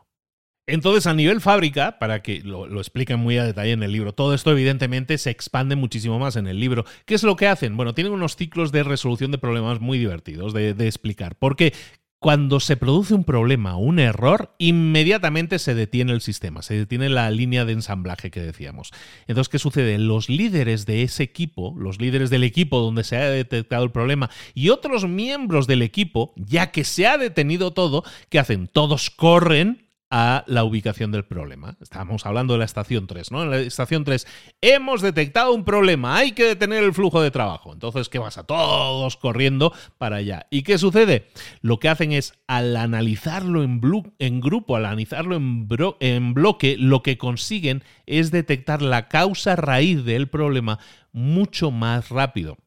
[0.71, 4.33] Entonces, a nivel fábrica, para que lo, expliquen muy a detalle en el libro, todo
[4.33, 6.85] esto evidentemente se expande muchísimo más en el libro.
[7.05, 7.75] ¿Qué es lo que hacen?
[7.75, 11.35] Bueno, tienen unos ciclos de resolución de problemas muy divertidos de, de explicar.
[11.35, 11.73] Porque
[12.19, 17.31] cuando se produce un problema un error, inmediatamente se detiene el sistema, se detiene la
[17.31, 18.91] línea de ensamblaje que decíamos.
[19.27, 19.97] Entonces, ¿qué sucede?
[19.97, 24.29] Los líderes de ese equipo, los líderes del equipo donde se ha detectado el problema
[24.53, 28.67] y otros miembros del equipo, ya que se ha detenido todo, ¿qué hacen?
[28.67, 31.77] Todos corren a la ubicación del problema.
[31.81, 33.43] Estábamos hablando de la estación 3, ¿no?
[33.43, 34.25] En la estación 3
[34.61, 37.73] hemos detectado un problema, hay que detener el flujo de trabajo.
[37.73, 40.47] Entonces, ¿qué a Todos corriendo para allá.
[40.49, 41.27] ¿Y qué sucede?
[41.61, 43.81] Lo que hacen es, al analizarlo en,
[44.19, 45.67] en grupo, al analizarlo en,
[45.99, 50.79] en bloque, lo que consiguen es detectar la causa raíz del problema
[51.11, 52.57] mucho más rápido.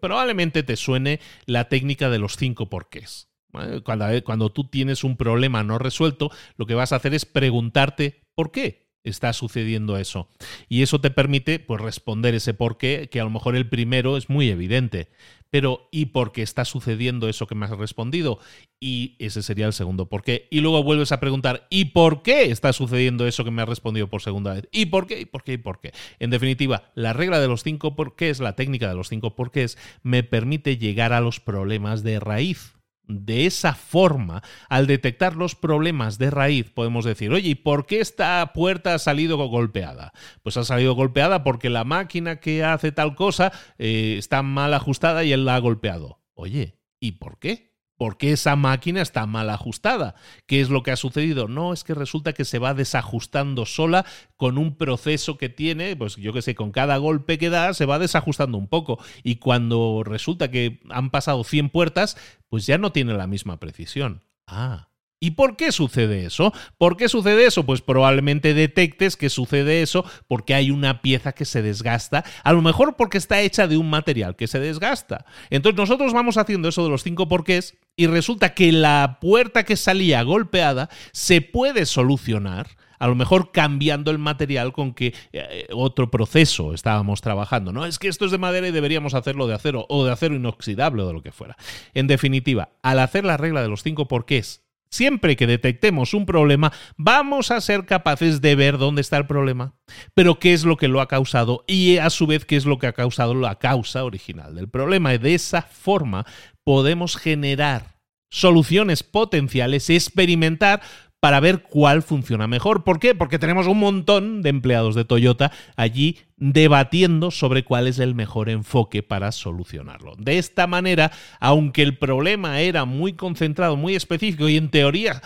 [0.00, 3.31] Probablemente te suene la técnica de los cinco porqués.
[3.52, 8.22] Cuando, cuando tú tienes un problema no resuelto, lo que vas a hacer es preguntarte
[8.34, 10.28] por qué está sucediendo eso.
[10.68, 14.16] Y eso te permite pues, responder ese por qué, que a lo mejor el primero
[14.16, 15.08] es muy evidente.
[15.50, 18.38] Pero ¿y por qué está sucediendo eso que me has respondido?
[18.80, 20.48] Y ese sería el segundo por qué.
[20.50, 24.08] Y luego vuelves a preguntar ¿y por qué está sucediendo eso que me has respondido
[24.08, 24.68] por segunda vez?
[24.72, 25.20] ¿Y por qué?
[25.20, 25.54] ¿Y por qué?
[25.54, 25.92] ¿Y por qué?
[26.20, 30.22] En definitiva, la regla de los cinco porqués, la técnica de los cinco porqués, me
[30.22, 36.30] permite llegar a los problemas de raíz de esa forma, al detectar los problemas de
[36.30, 40.12] raíz, podemos decir, oye, ¿y por qué esta puerta ha salido golpeada?
[40.42, 45.24] Pues ha salido golpeada porque la máquina que hace tal cosa eh, está mal ajustada
[45.24, 46.20] y él la ha golpeado.
[46.34, 47.71] Oye, ¿y por qué?
[48.02, 50.16] ¿Por qué esa máquina está mal ajustada?
[50.48, 51.46] ¿Qué es lo que ha sucedido?
[51.46, 54.04] No, es que resulta que se va desajustando sola
[54.36, 57.86] con un proceso que tiene, pues yo que sé, con cada golpe que da se
[57.86, 58.98] va desajustando un poco.
[59.22, 62.16] Y cuando resulta que han pasado 100 puertas,
[62.48, 64.24] pues ya no tiene la misma precisión.
[64.48, 64.88] Ah,
[65.22, 66.52] ¿Y por qué sucede eso?
[66.78, 67.64] ¿Por qué sucede eso?
[67.64, 72.62] Pues probablemente detectes que sucede eso porque hay una pieza que se desgasta, a lo
[72.62, 75.24] mejor porque está hecha de un material que se desgasta.
[75.50, 79.76] Entonces nosotros vamos haciendo eso de los cinco porqués y resulta que la puerta que
[79.76, 82.68] salía golpeada se puede solucionar
[83.02, 87.72] a lo mejor cambiando el material con que eh, otro proceso estábamos trabajando.
[87.72, 90.36] No es que esto es de madera y deberíamos hacerlo de acero o de acero
[90.36, 91.56] inoxidable o de lo que fuera.
[91.94, 94.61] En definitiva, al hacer la regla de los cinco porqués
[94.92, 99.74] Siempre que detectemos un problema, vamos a ser capaces de ver dónde está el problema,
[100.12, 102.78] pero qué es lo que lo ha causado y a su vez qué es lo
[102.78, 105.14] que ha causado la causa original del problema.
[105.14, 106.26] Y de esa forma
[106.62, 107.96] podemos generar
[108.30, 110.82] soluciones potenciales, experimentar
[111.22, 112.82] para ver cuál funciona mejor.
[112.82, 113.14] ¿Por qué?
[113.14, 118.48] Porque tenemos un montón de empleados de Toyota allí debatiendo sobre cuál es el mejor
[118.48, 120.16] enfoque para solucionarlo.
[120.18, 125.22] De esta manera, aunque el problema era muy concentrado, muy específico y en teoría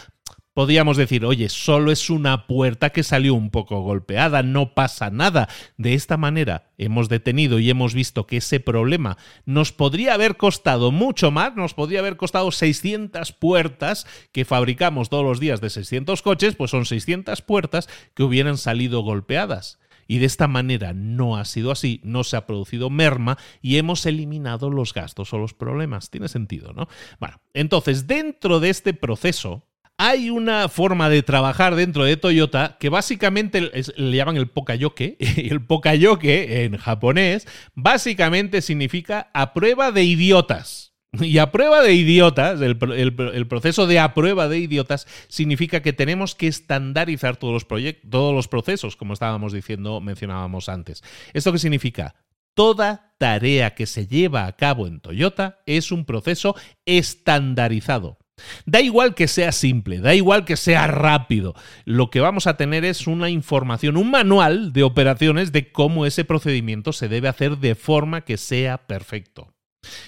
[0.57, 5.51] podríamos decir, oye, solo es una puerta que salió un poco golpeada, no pasa nada.
[5.77, 10.93] De esta manera hemos detenido y hemos visto que ese problema nos podría haber costado
[10.93, 16.23] mucho más, nos podría haber costado 600 puertas que fabricamos todos los días de 600
[16.23, 19.79] coches, pues son 600 puertas que hubieran salido golpeadas.
[20.09, 24.07] Y de esta manera no ha sido así, no se ha producido merma y hemos
[24.07, 26.09] eliminado los gastos o los problemas.
[26.09, 26.89] Tiene sentido, ¿no?
[27.21, 29.67] Bueno, entonces dentro de este proceso
[29.99, 35.17] hay una forma de trabajar dentro de Toyota que básicamente le llaman el pokayoke.
[35.37, 40.93] Y el pokayoke en japonés básicamente significa a prueba de idiotas.
[41.21, 46.35] Y a prueba de idiotas, el, proceso de a prueba de idiotas significa que tenemos
[46.35, 47.67] que estandarizar todos los,
[48.11, 51.03] todos los procesos, como estábamos diciendo, mencionábamos antes.
[51.33, 52.17] ¿Esto qué significa?
[52.55, 58.19] Toda tarea que se lleva a cabo en Toyota es un proceso estandarizado.
[58.67, 61.55] Da igual que sea simple, da igual que sea rápido.
[61.85, 66.25] Lo que vamos a tener es una información, un manual de operaciones de cómo ese
[66.25, 69.56] procedimiento se debe hacer de forma que sea perfecto.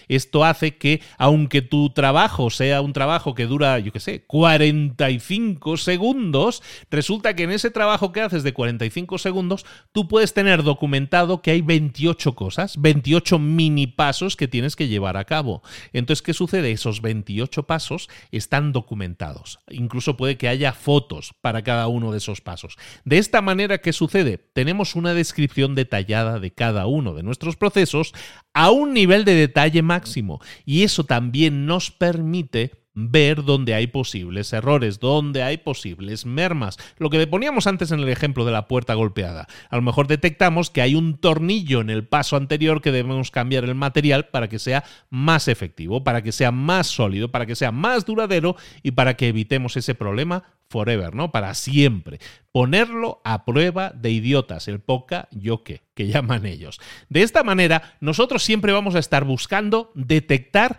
[0.09, 5.77] Esto hace que, aunque tu trabajo sea un trabajo que dura, yo qué sé, 45
[5.77, 11.43] segundos, resulta que en ese trabajo que haces de 45 segundos, tú puedes tener documentado
[11.43, 15.63] que hay 28 cosas, 28 mini pasos que tienes que llevar a cabo.
[15.93, 16.73] Entonces, ¿qué sucede?
[16.73, 19.59] Esos 28 pasos están documentados.
[19.71, 22.77] Incluso puede que haya fotos para cada uno de esos pasos.
[23.05, 24.39] De esta manera, ¿qué sucede?
[24.39, 28.13] Tenemos una descripción detallada de cada uno de nuestros procesos
[28.59, 30.41] a un nivel de detalle máximo.
[30.67, 36.79] Y eso también nos permite ver dónde hay posibles errores, dónde hay posibles mermas.
[36.99, 39.47] Lo que poníamos antes en el ejemplo de la puerta golpeada.
[39.71, 43.65] A lo mejor detectamos que hay un tornillo en el paso anterior que debemos cambiar
[43.65, 47.71] el material para que sea más efectivo, para que sea más sólido, para que sea
[47.71, 51.31] más duradero y para que evitemos ese problema forever, ¿no?
[51.31, 52.19] Para siempre.
[52.53, 56.81] Ponerlo a prueba de idiotas, el poca yo que, que llaman ellos.
[57.09, 60.79] De esta manera, nosotros siempre vamos a estar buscando detectar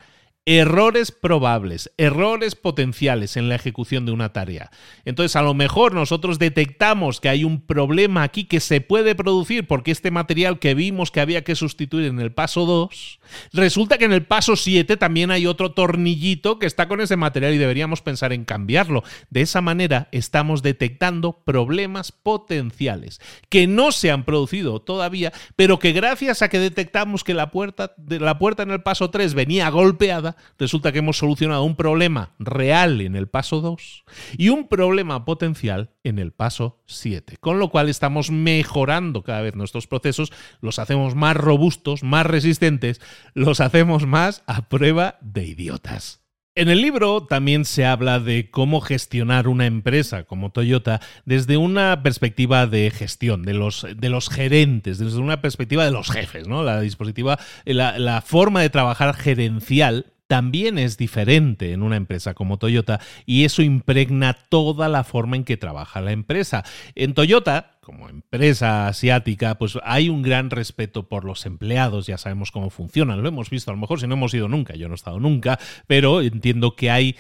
[0.51, 4.71] errores probables, errores potenciales en la ejecución de una tarea.
[5.05, 9.67] Entonces, a lo mejor nosotros detectamos que hay un problema aquí que se puede producir
[9.67, 13.19] porque este material que vimos que había que sustituir en el paso 2,
[13.53, 17.53] resulta que en el paso 7 también hay otro tornillito que está con ese material
[17.53, 19.03] y deberíamos pensar en cambiarlo.
[19.29, 25.91] De esa manera estamos detectando problemas potenciales que no se han producido todavía, pero que
[25.91, 29.69] gracias a que detectamos que la puerta, de la puerta en el paso 3 venía
[29.69, 34.05] golpeada, resulta que hemos solucionado un problema real en el paso 2
[34.37, 37.37] y un problema potencial en el paso 7.
[37.39, 40.31] Con lo cual estamos mejorando cada vez nuestros procesos,
[40.61, 43.01] los hacemos más robustos, más resistentes,
[43.33, 46.19] los hacemos más a prueba de idiotas.
[46.55, 52.03] En el libro también se habla de cómo gestionar una empresa como Toyota desde una
[52.03, 56.63] perspectiva de gestión, de los, de los gerentes, desde una perspectiva de los jefes, ¿no?
[56.63, 62.59] La dispositiva, la, la forma de trabajar gerencial también es diferente en una empresa como
[62.59, 66.63] Toyota y eso impregna toda la forma en que trabaja la empresa.
[66.93, 72.51] En Toyota, como empresa asiática, pues hay un gran respeto por los empleados, ya sabemos
[72.51, 74.93] cómo funcionan, lo hemos visto a lo mejor si no hemos ido nunca, yo no
[74.93, 75.57] he estado nunca,
[75.87, 77.15] pero entiendo que hay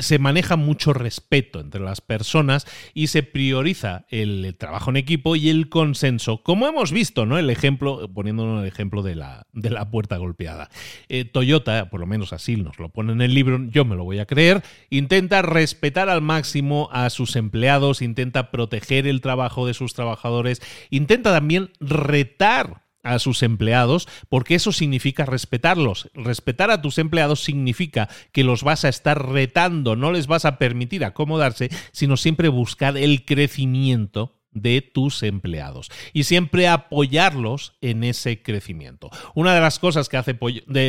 [0.00, 5.50] se maneja mucho respeto entre las personas y se prioriza el trabajo en equipo y
[5.50, 7.38] el consenso, como hemos visto, ¿no?
[7.38, 10.70] El ejemplo, poniéndonos el ejemplo de la, de la puerta golpeada.
[11.08, 14.04] Eh, Toyota, por lo menos así nos lo pone en el libro, yo me lo
[14.04, 19.74] voy a creer, intenta respetar al máximo a sus empleados, intenta proteger el trabajo de
[19.74, 26.10] sus trabajadores, intenta también retar a sus empleados, porque eso significa respetarlos.
[26.14, 30.58] Respetar a tus empleados significa que los vas a estar retando, no les vas a
[30.58, 38.42] permitir acomodarse, sino siempre buscar el crecimiento de tus empleados y siempre apoyarlos en ese
[38.42, 39.10] crecimiento.
[39.34, 40.38] Una de las cosas que hace,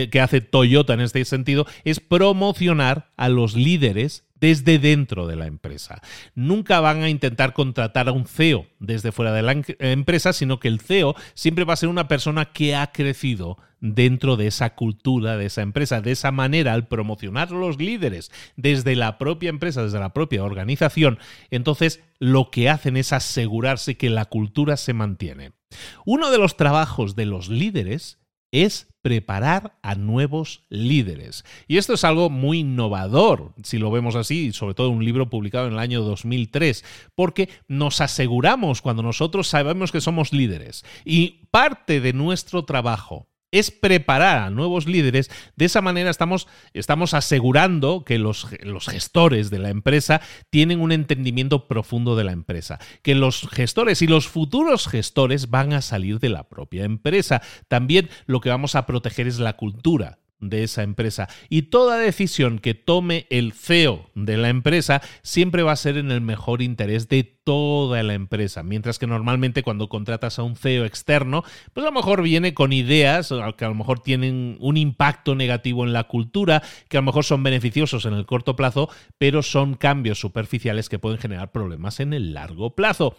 [0.09, 5.47] que hace Toyota en este sentido es promocionar a los líderes desde dentro de la
[5.47, 6.01] empresa.
[6.35, 10.67] Nunca van a intentar contratar a un CEO desde fuera de la empresa, sino que
[10.67, 15.37] el CEO siempre va a ser una persona que ha crecido dentro de esa cultura,
[15.37, 16.01] de esa empresa.
[16.01, 21.19] De esa manera, al promocionar los líderes desde la propia empresa, desde la propia organización,
[21.51, 25.53] entonces lo que hacen es asegurarse que la cultura se mantiene.
[26.05, 28.19] Uno de los trabajos de los líderes
[28.51, 31.45] es preparar a nuevos líderes.
[31.65, 35.67] Y esto es algo muy innovador, si lo vemos así, sobre todo un libro publicado
[35.67, 36.83] en el año 2003,
[37.15, 43.71] porque nos aseguramos cuando nosotros sabemos que somos líderes y parte de nuestro trabajo es
[43.71, 45.29] preparar a nuevos líderes.
[45.55, 50.91] De esa manera estamos, estamos asegurando que los, los, gestores de la empresa tienen un
[50.91, 56.19] entendimiento profundo de la empresa, que los gestores y los futuros gestores van a salir
[56.19, 57.41] de la propia empresa.
[57.67, 61.27] También lo que vamos a proteger es la cultura de esa empresa.
[61.49, 66.11] Y toda decisión que tome el CEO de la empresa siempre va a ser en
[66.11, 68.61] el mejor interés de toda la empresa.
[68.61, 72.73] Mientras que normalmente cuando contratas a un CEO externo, pues a lo mejor viene con
[72.73, 77.05] ideas que a lo mejor tienen un impacto negativo en la cultura, que a lo
[77.05, 81.99] mejor son beneficiosos en el corto plazo, pero son cambios superficiales que pueden generar problemas
[81.99, 83.15] en el largo plazo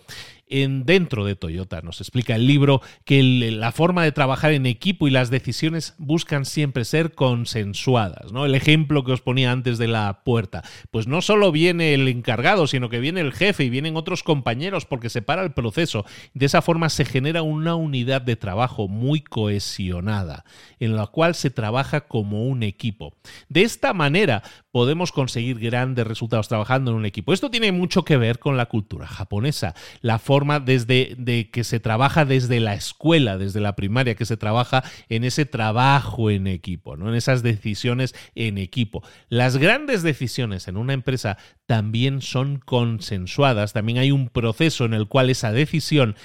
[0.51, 1.81] en, dentro de Toyota.
[1.83, 6.45] Nos explica el libro que la forma de trabajar en equipo y las decisiones buscan
[6.45, 8.33] siempre ser consensuadas.
[8.33, 8.45] ¿no?
[8.45, 10.63] El ejemplo que os ponía antes de la puerta.
[10.91, 14.85] Pues no solo viene el encargado, sino que viene el jefe y vienen otros compañeros
[14.85, 16.05] porque se para el proceso.
[16.35, 20.45] De esa forma se genera una unidad de trabajo muy cohesionada,
[20.81, 23.15] en la cual se trabaja como un equipo.
[23.49, 27.33] De esta manera podemos conseguir grandes resultados trabajando en un equipo.
[27.33, 31.81] Esto tiene mucho que ver con la cultura japonesa, la forma desde de que se
[31.81, 36.97] trabaja desde la escuela, desde la primaria, que se trabaja en ese trabajo en equipo,
[36.97, 37.09] ¿no?
[37.09, 39.03] en esas decisiones en equipo.
[39.29, 45.09] Las grandes decisiones en una empresa también son consensuadas, también hay un proceso en el
[45.09, 46.17] cual esa decisión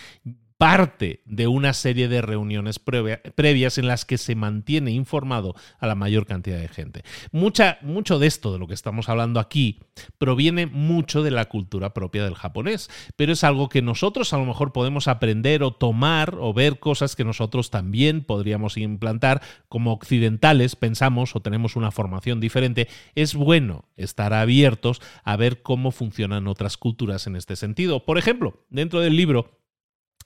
[0.63, 5.95] parte de una serie de reuniones previas en las que se mantiene informado a la
[5.95, 7.03] mayor cantidad de gente.
[7.33, 9.81] Mucha, mucho de esto, de lo que estamos hablando aquí,
[10.17, 14.45] proviene mucho de la cultura propia del japonés, pero es algo que nosotros a lo
[14.45, 20.77] mejor podemos aprender o tomar o ver cosas que nosotros también podríamos implantar como occidentales,
[20.77, 22.87] pensamos o tenemos una formación diferente.
[23.15, 28.05] Es bueno estar abiertos a ver cómo funcionan otras culturas en este sentido.
[28.05, 29.59] Por ejemplo, dentro del libro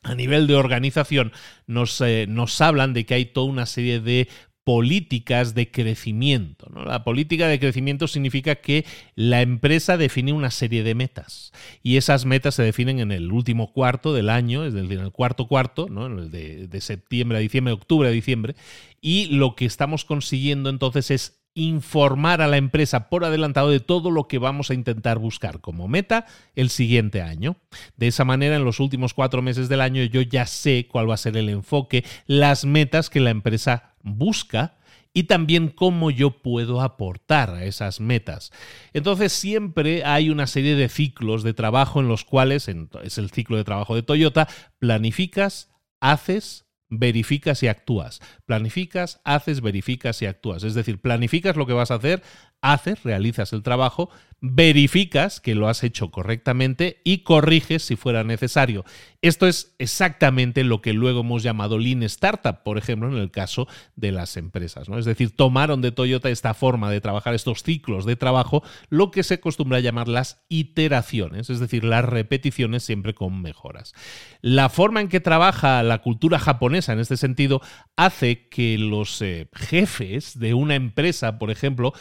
[0.03, 1.31] a nivel de organización
[1.65, 4.27] nos, eh, nos hablan de que hay toda una serie de
[4.67, 6.69] políticas de crecimiento.
[6.85, 8.85] La política de crecimiento significa que
[9.15, 13.71] la empresa define una serie de metas y esas metas se definen en el último
[13.71, 16.07] cuarto del año, es decir, en el cuarto cuarto, ¿no?
[16.07, 18.57] en el de, de septiembre a diciembre, octubre a diciembre,
[18.99, 24.11] y lo que estamos consiguiendo entonces es informar a la empresa por adelantado de todo
[24.11, 27.57] lo que vamos a intentar buscar como meta el siguiente año.
[27.95, 31.15] De esa manera, en los últimos cuatro meses del año yo ya sé cuál va
[31.15, 34.77] a ser el enfoque, las metas que la empresa busca
[35.13, 38.51] y también cómo yo puedo aportar a esas metas.
[38.93, 42.69] Entonces siempre hay una serie de ciclos de trabajo en los cuales,
[43.01, 44.47] es el ciclo de trabajo de Toyota,
[44.77, 48.19] planificas, haces, verificas y actúas.
[48.45, 50.63] Planificas, haces, verificas y actúas.
[50.63, 52.23] Es decir, planificas lo que vas a hacer,
[52.61, 58.85] haces, realizas el trabajo, verificas que lo has hecho correctamente y corriges si fuera necesario.
[59.23, 63.67] Esto es exactamente lo que luego hemos llamado Lean Startup, por ejemplo, en el caso
[63.95, 64.89] de las empresas.
[64.89, 64.99] ¿no?
[64.99, 69.23] Es decir, tomaron de Toyota esta forma de trabajar, estos ciclos de trabajo, lo que
[69.23, 73.93] se acostumbra a llamar las iteraciones, es decir, las repeticiones siempre con mejoras.
[74.41, 77.59] La forma en que trabaja la cultura japonesa en este sentido
[77.95, 81.93] hace que los eh, jefes de una empresa, por ejemplo,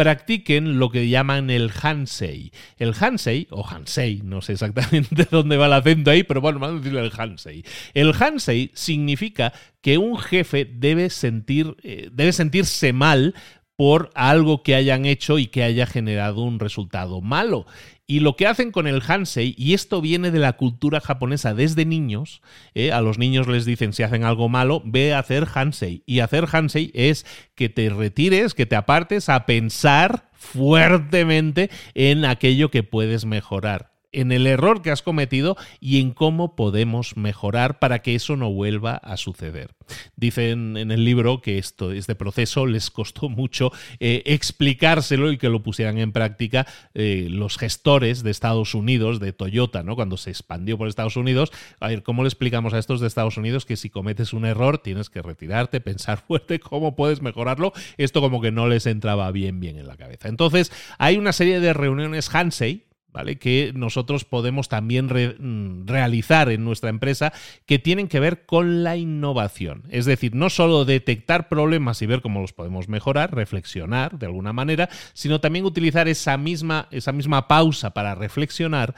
[0.00, 2.52] practiquen lo que llaman el Hansei.
[2.78, 6.76] El Hansei, o Hansei, no sé exactamente dónde va el acento ahí, pero bueno, vamos
[6.76, 7.62] a decirle el Hansei.
[7.92, 13.34] El Hansei significa que un jefe debe, sentir, eh, debe sentirse mal
[13.80, 17.64] por algo que hayan hecho y que haya generado un resultado malo.
[18.06, 21.86] Y lo que hacen con el Hansei, y esto viene de la cultura japonesa desde
[21.86, 22.42] niños,
[22.74, 26.02] eh, a los niños les dicen si hacen algo malo, ve a hacer Hansei.
[26.04, 27.24] Y hacer Hansei es
[27.54, 34.32] que te retires, que te apartes a pensar fuertemente en aquello que puedes mejorar en
[34.32, 38.94] el error que has cometido y en cómo podemos mejorar para que eso no vuelva
[38.96, 39.74] a suceder.
[40.16, 45.48] Dicen en el libro que esto, este proceso les costó mucho eh, explicárselo y que
[45.48, 49.96] lo pusieran en práctica eh, los gestores de Estados Unidos, de Toyota, ¿no?
[49.96, 51.50] Cuando se expandió por Estados Unidos.
[51.80, 54.78] A ver, ¿cómo le explicamos a estos de Estados Unidos que si cometes un error
[54.78, 57.72] tienes que retirarte, pensar fuerte cómo puedes mejorarlo?
[57.96, 60.28] Esto como que no les entraba bien, bien en la cabeza.
[60.28, 63.38] Entonces, hay una serie de reuniones Hansei, ¿vale?
[63.38, 67.32] Que nosotros podemos también mm, realizar en nuestra empresa
[67.66, 69.84] que tienen que ver con la innovación.
[69.90, 74.52] Es decir, no solo detectar problemas y ver cómo los podemos mejorar, reflexionar de alguna
[74.52, 78.94] manera, sino también utilizar esa misma, esa misma pausa para reflexionar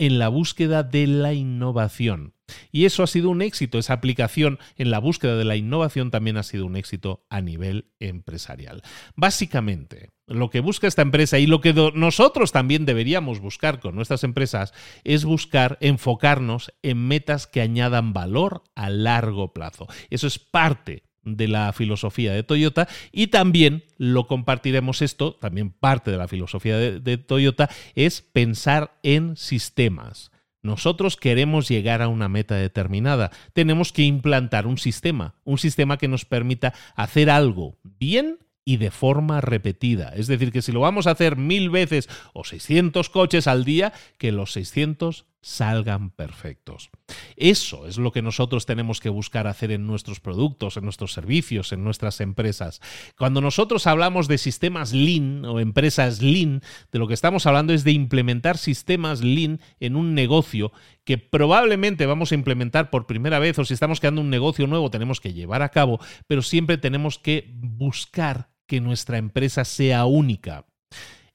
[0.00, 2.32] en la búsqueda de la innovación.
[2.72, 6.38] Y eso ha sido un éxito, esa aplicación en la búsqueda de la innovación también
[6.38, 8.82] ha sido un éxito a nivel empresarial.
[9.14, 14.24] Básicamente, lo que busca esta empresa y lo que nosotros también deberíamos buscar con nuestras
[14.24, 14.72] empresas
[15.02, 19.88] es buscar enfocarnos en metas que añadan valor a largo plazo.
[20.08, 26.12] Eso es parte de la filosofía de Toyota y también lo compartiremos esto, también parte
[26.12, 30.30] de la filosofía de, Toyota, es pensar en sistemas.
[30.62, 33.30] Nosotros queremos llegar a una meta determinada.
[33.52, 38.38] Tenemos que implantar un sistema, un sistema que nos permita hacer algo bien
[38.70, 40.12] y de forma repetida.
[40.14, 43.92] Es decir, que si lo vamos a hacer mil veces o 600 coches al día,
[44.16, 46.90] que los 600 salgan perfectos.
[47.36, 51.72] Eso es lo que nosotros tenemos que buscar hacer en nuestros productos, en nuestros servicios,
[51.72, 52.80] en nuestras empresas.
[53.18, 56.62] Cuando nosotros hablamos de sistemas lean o empresas lean,
[56.92, 60.72] de lo que estamos hablando es de implementar sistemas lean en un negocio
[61.04, 64.90] que probablemente vamos a implementar por primera vez o si estamos creando un negocio nuevo
[64.90, 70.64] tenemos que llevar a cabo, pero siempre tenemos que buscar que nuestra empresa sea única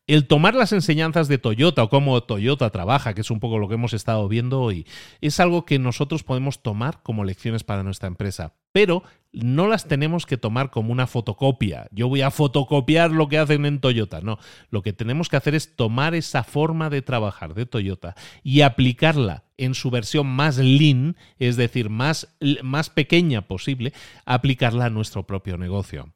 [0.08, 3.68] el tomar las enseñanzas de Toyota o cómo Toyota trabaja, que es un poco lo
[3.68, 4.86] que hemos estado viendo hoy,
[5.20, 8.54] es algo que nosotros podemos tomar como lecciones para nuestra empresa.
[8.72, 11.88] Pero no las tenemos que tomar como una fotocopia.
[11.92, 14.22] Yo voy a fotocopiar lo que hacen en Toyota.
[14.22, 14.38] No,
[14.70, 19.46] lo que tenemos que hacer es tomar esa forma de trabajar de Toyota y aplicarla
[19.58, 23.94] en su versión más lean, es decir, más, más pequeña posible,
[24.26, 26.15] aplicarla a nuestro propio negocio.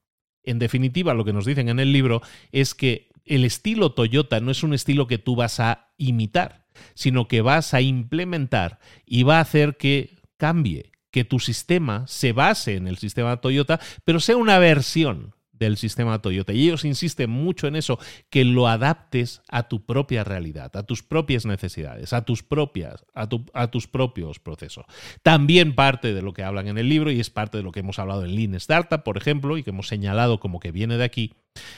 [0.50, 4.50] En definitiva, lo que nos dicen en el libro es que el estilo Toyota no
[4.50, 9.38] es un estilo que tú vas a imitar, sino que vas a implementar y va
[9.38, 14.38] a hacer que cambie, que tu sistema se base en el sistema Toyota, pero sea
[14.38, 16.54] una versión del sistema Toyota.
[16.54, 18.00] Y ellos insisten mucho en eso,
[18.30, 23.28] que lo adaptes a tu propia realidad, a tus propias necesidades, a tus propias, a,
[23.54, 24.86] a, tus propios procesos.
[25.22, 27.82] También parte de lo que hablan en el libro, y es parte de lo que
[27.82, 31.04] hemos hablado en Lean Startup, por ejemplo, y que hemos señalado como que viene de
[31.04, 31.34] aquí,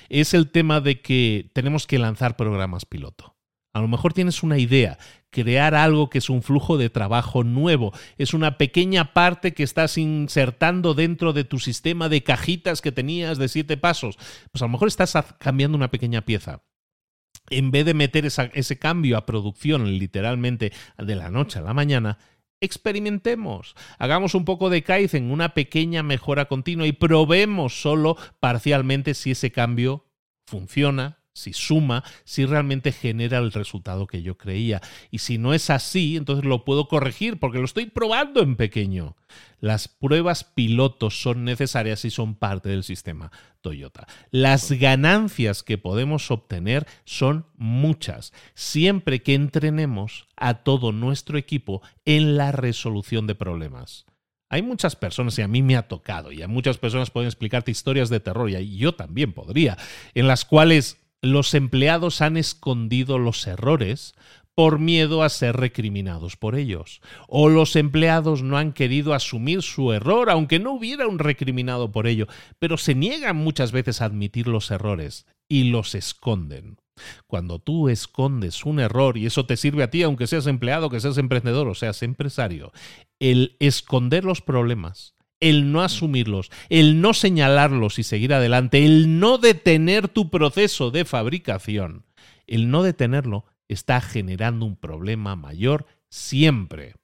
[0.09, 3.35] es el tema de que tenemos que lanzar programas piloto.
[3.73, 4.97] A lo mejor tienes una idea,
[5.29, 9.97] crear algo que es un flujo de trabajo nuevo, es una pequeña parte que estás
[9.97, 14.17] insertando dentro de tu sistema de cajitas que tenías de siete pasos.
[14.51, 16.63] Pues a lo mejor estás cambiando una pequeña pieza.
[17.49, 22.17] En vez de meter ese cambio a producción literalmente de la noche a la mañana,
[22.59, 29.31] experimentemos, hagamos un poco de Kaizen, una pequeña mejora continua y probemos solo parcialmente si
[29.31, 30.05] ese cambio
[30.45, 34.81] funciona, si suma, si realmente genera el resultado que yo creía.
[35.09, 39.15] Y si no es así, entonces lo puedo corregir porque lo estoy probando en pequeño.
[39.59, 44.07] Las pruebas pilotos son necesarias y son parte del sistema Toyota.
[44.31, 52.35] Las ganancias que podemos obtener son muchas, siempre que entrenemos a todo nuestro equipo en
[52.37, 54.05] la resolución de problemas.
[54.49, 57.71] Hay muchas personas, y a mí me ha tocado, y a muchas personas pueden explicarte
[57.71, 59.77] historias de terror, y yo también podría,
[60.13, 64.15] en las cuales los empleados han escondido los errores
[64.55, 67.01] por miedo a ser recriminados por ellos.
[67.27, 72.07] O los empleados no han querido asumir su error, aunque no hubiera un recriminado por
[72.07, 72.27] ello,
[72.59, 76.77] pero se niegan muchas veces a admitir los errores y los esconden.
[77.27, 80.99] Cuando tú escondes un error, y eso te sirve a ti, aunque seas empleado, que
[80.99, 82.71] seas emprendedor o seas empresario,
[83.19, 89.37] el esconder los problemas el no asumirlos, el no señalarlos y seguir adelante, el no
[89.37, 92.05] detener tu proceso de fabricación,
[92.47, 96.95] el no detenerlo está generando un problema mayor siempre.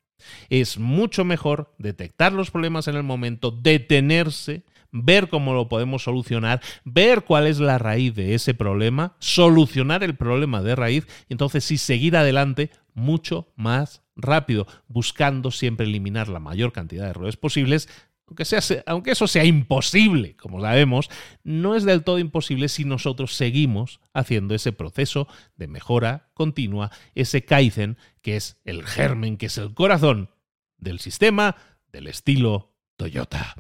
[0.50, 6.62] Es mucho mejor detectar los problemas en el momento, detenerse, ver cómo lo podemos solucionar,
[6.84, 11.64] ver cuál es la raíz de ese problema, solucionar el problema de raíz y entonces
[11.64, 17.88] sí seguir adelante mucho más rápido, buscando siempre eliminar la mayor cantidad de errores posibles
[18.28, 21.10] aunque, sea, aunque eso sea imposible, como sabemos,
[21.44, 27.46] no es del todo imposible si nosotros seguimos haciendo ese proceso de mejora continua, ese
[27.46, 30.30] Kaizen, que es el germen, que es el corazón
[30.78, 31.56] del sistema
[31.92, 33.56] del estilo Toyota.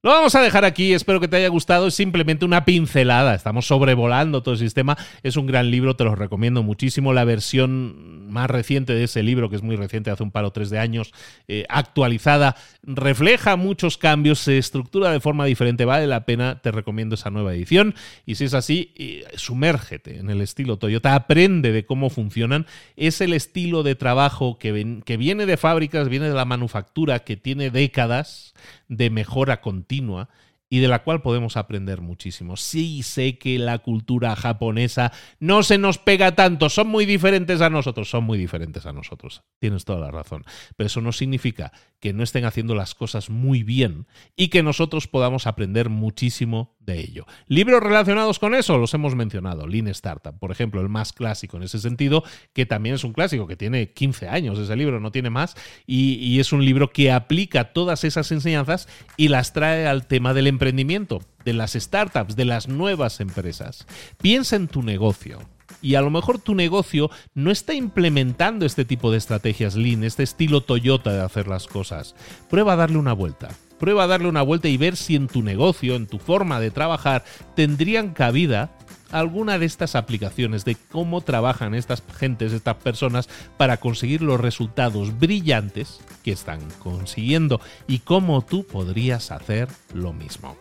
[0.00, 3.66] Lo vamos a dejar aquí, espero que te haya gustado, es simplemente una pincelada, estamos
[3.66, 8.48] sobrevolando todo el sistema, es un gran libro, te lo recomiendo muchísimo, la versión más
[8.48, 11.12] reciente de ese libro, que es muy reciente, hace un par o tres de años,
[11.48, 17.16] eh, actualizada, refleja muchos cambios, se estructura de forma diferente, vale la pena, te recomiendo
[17.16, 21.86] esa nueva edición, y si es así, eh, sumérgete en el estilo Toyota, aprende de
[21.86, 26.44] cómo funcionan, es el estilo de trabajo que, que viene de fábricas, viene de la
[26.44, 28.54] manufactura, que tiene décadas,
[28.88, 30.28] de mejora continua
[30.70, 32.56] y de la cual podemos aprender muchísimo.
[32.56, 37.70] Sí sé que la cultura japonesa no se nos pega tanto, son muy diferentes a
[37.70, 40.44] nosotros, son muy diferentes a nosotros, tienes toda la razón,
[40.76, 44.06] pero eso no significa que no estén haciendo las cosas muy bien
[44.36, 47.26] y que nosotros podamos aprender muchísimo de ello.
[47.46, 51.64] Libros relacionados con eso los hemos mencionado, Lean Startup, por ejemplo, el más clásico en
[51.64, 55.30] ese sentido, que también es un clásico, que tiene 15 años ese libro, no tiene
[55.30, 55.54] más,
[55.86, 60.46] y, es un libro que aplica todas esas enseñanzas y las trae al tema del
[60.58, 63.86] emprendimiento, de las startups, de las nuevas empresas.
[64.20, 65.38] Piensa en tu negocio
[65.80, 70.24] y a lo mejor tu negocio no está implementando este tipo de estrategias lean, este
[70.24, 72.16] estilo Toyota de hacer las cosas.
[72.50, 73.50] Prueba a darle una vuelta.
[73.78, 76.72] Prueba a darle una vuelta y ver si en tu negocio, en tu forma de
[76.72, 78.76] trabajar, tendrían cabida
[79.10, 85.18] alguna de estas aplicaciones, de cómo trabajan estas gentes, estas personas, para conseguir los resultados
[85.18, 90.56] brillantes que están consiguiendo y cómo tú podrías hacer lo mismo.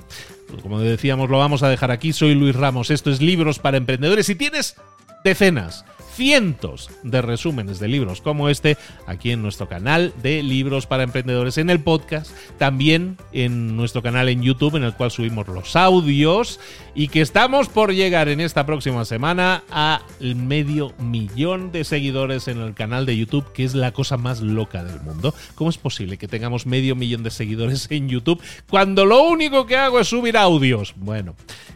[0.62, 2.14] Como decíamos, lo vamos a dejar aquí.
[2.14, 2.90] Soy Luis Ramos.
[2.90, 4.28] Esto es Libros para Emprendedores.
[4.28, 4.76] Si tienes
[5.24, 5.86] decenas,
[6.18, 11.60] cientos de resúmenes de libros como este aquí en nuestro canal de Libros para Emprendedores
[11.60, 16.60] en el podcast, también en nuestro canal en YouTube en el cual subimos los audios
[16.96, 22.62] y que estamos por llegar en esta próxima semana a medio millón de seguidores en
[22.62, 25.36] el canal de YouTube, que es la cosa más loca del mundo.
[25.54, 29.78] ¿Cómo es posible que tengamos medio millón de seguidores en YouTube cuando lo único que
[29.78, 30.96] hago es subir audios?
[30.98, 31.36] Bueno,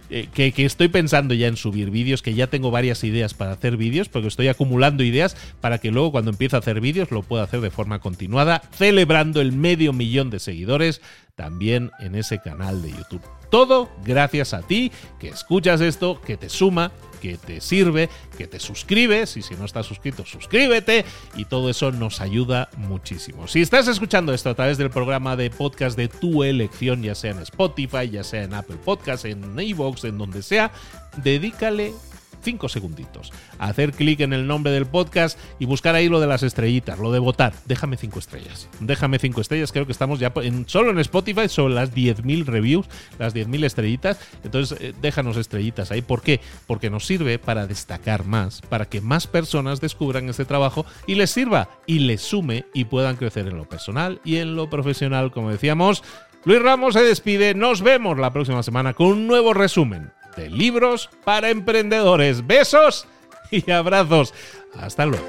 [0.10, 3.54] eh, que, que, estoy pensando ya en subir vídeos, que ya tengo varias ideas para
[3.54, 7.24] hacer vídeos, porque estoy acumulando ideas para que luego cuando empiece a hacer vídeos lo
[7.24, 11.02] pueda hacer de forma continuada, celebrando el medio millón de seguidores
[11.36, 13.22] también en ese canal de YouTube.
[13.50, 18.60] Todo gracias a ti que escuchas esto, que te suma que te sirve, que te
[18.60, 21.06] suscribes y si no estás suscrito, suscríbete
[21.36, 23.48] y todo eso nos ayuda muchísimo.
[23.48, 27.32] Si estás escuchando esto a través del programa de podcast de tu elección, ya sea
[27.32, 30.72] en Spotify, ya sea en Apple Podcast, en Evox, en donde sea,
[31.18, 31.94] dedícale
[32.42, 33.32] 5 segunditos.
[33.60, 37.12] Hacer clic en el nombre del podcast y buscar ahí lo de las estrellitas, lo
[37.12, 37.54] de votar.
[37.66, 38.70] Déjame 5 estrellas.
[38.80, 39.72] Déjame 5 estrellas.
[39.72, 42.88] Creo que estamos ya en, solo en Spotify son las 10.000 reviews,
[43.20, 44.20] las 10.000 estrellitas.
[44.44, 46.02] Entonces, eh, déjanos estrellitas ahí.
[46.02, 46.40] ¿Por qué?
[46.68, 51.32] Porque nos sirve para destacar más, para que más personas descubran este trabajo y les
[51.32, 55.50] sirva y les sume y puedan crecer en lo personal y en lo profesional, como
[55.50, 56.04] decíamos.
[56.44, 57.54] Luis Ramos se despide.
[57.54, 62.46] Nos vemos la próxima semana con un nuevo resumen de libros para emprendedores.
[62.46, 63.08] Besos
[63.52, 64.34] y abrazos.
[64.74, 65.28] Hasta luego.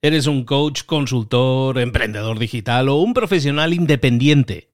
[0.00, 4.67] ¿Eres un coach, consultor, emprendedor digital o un profesional independiente?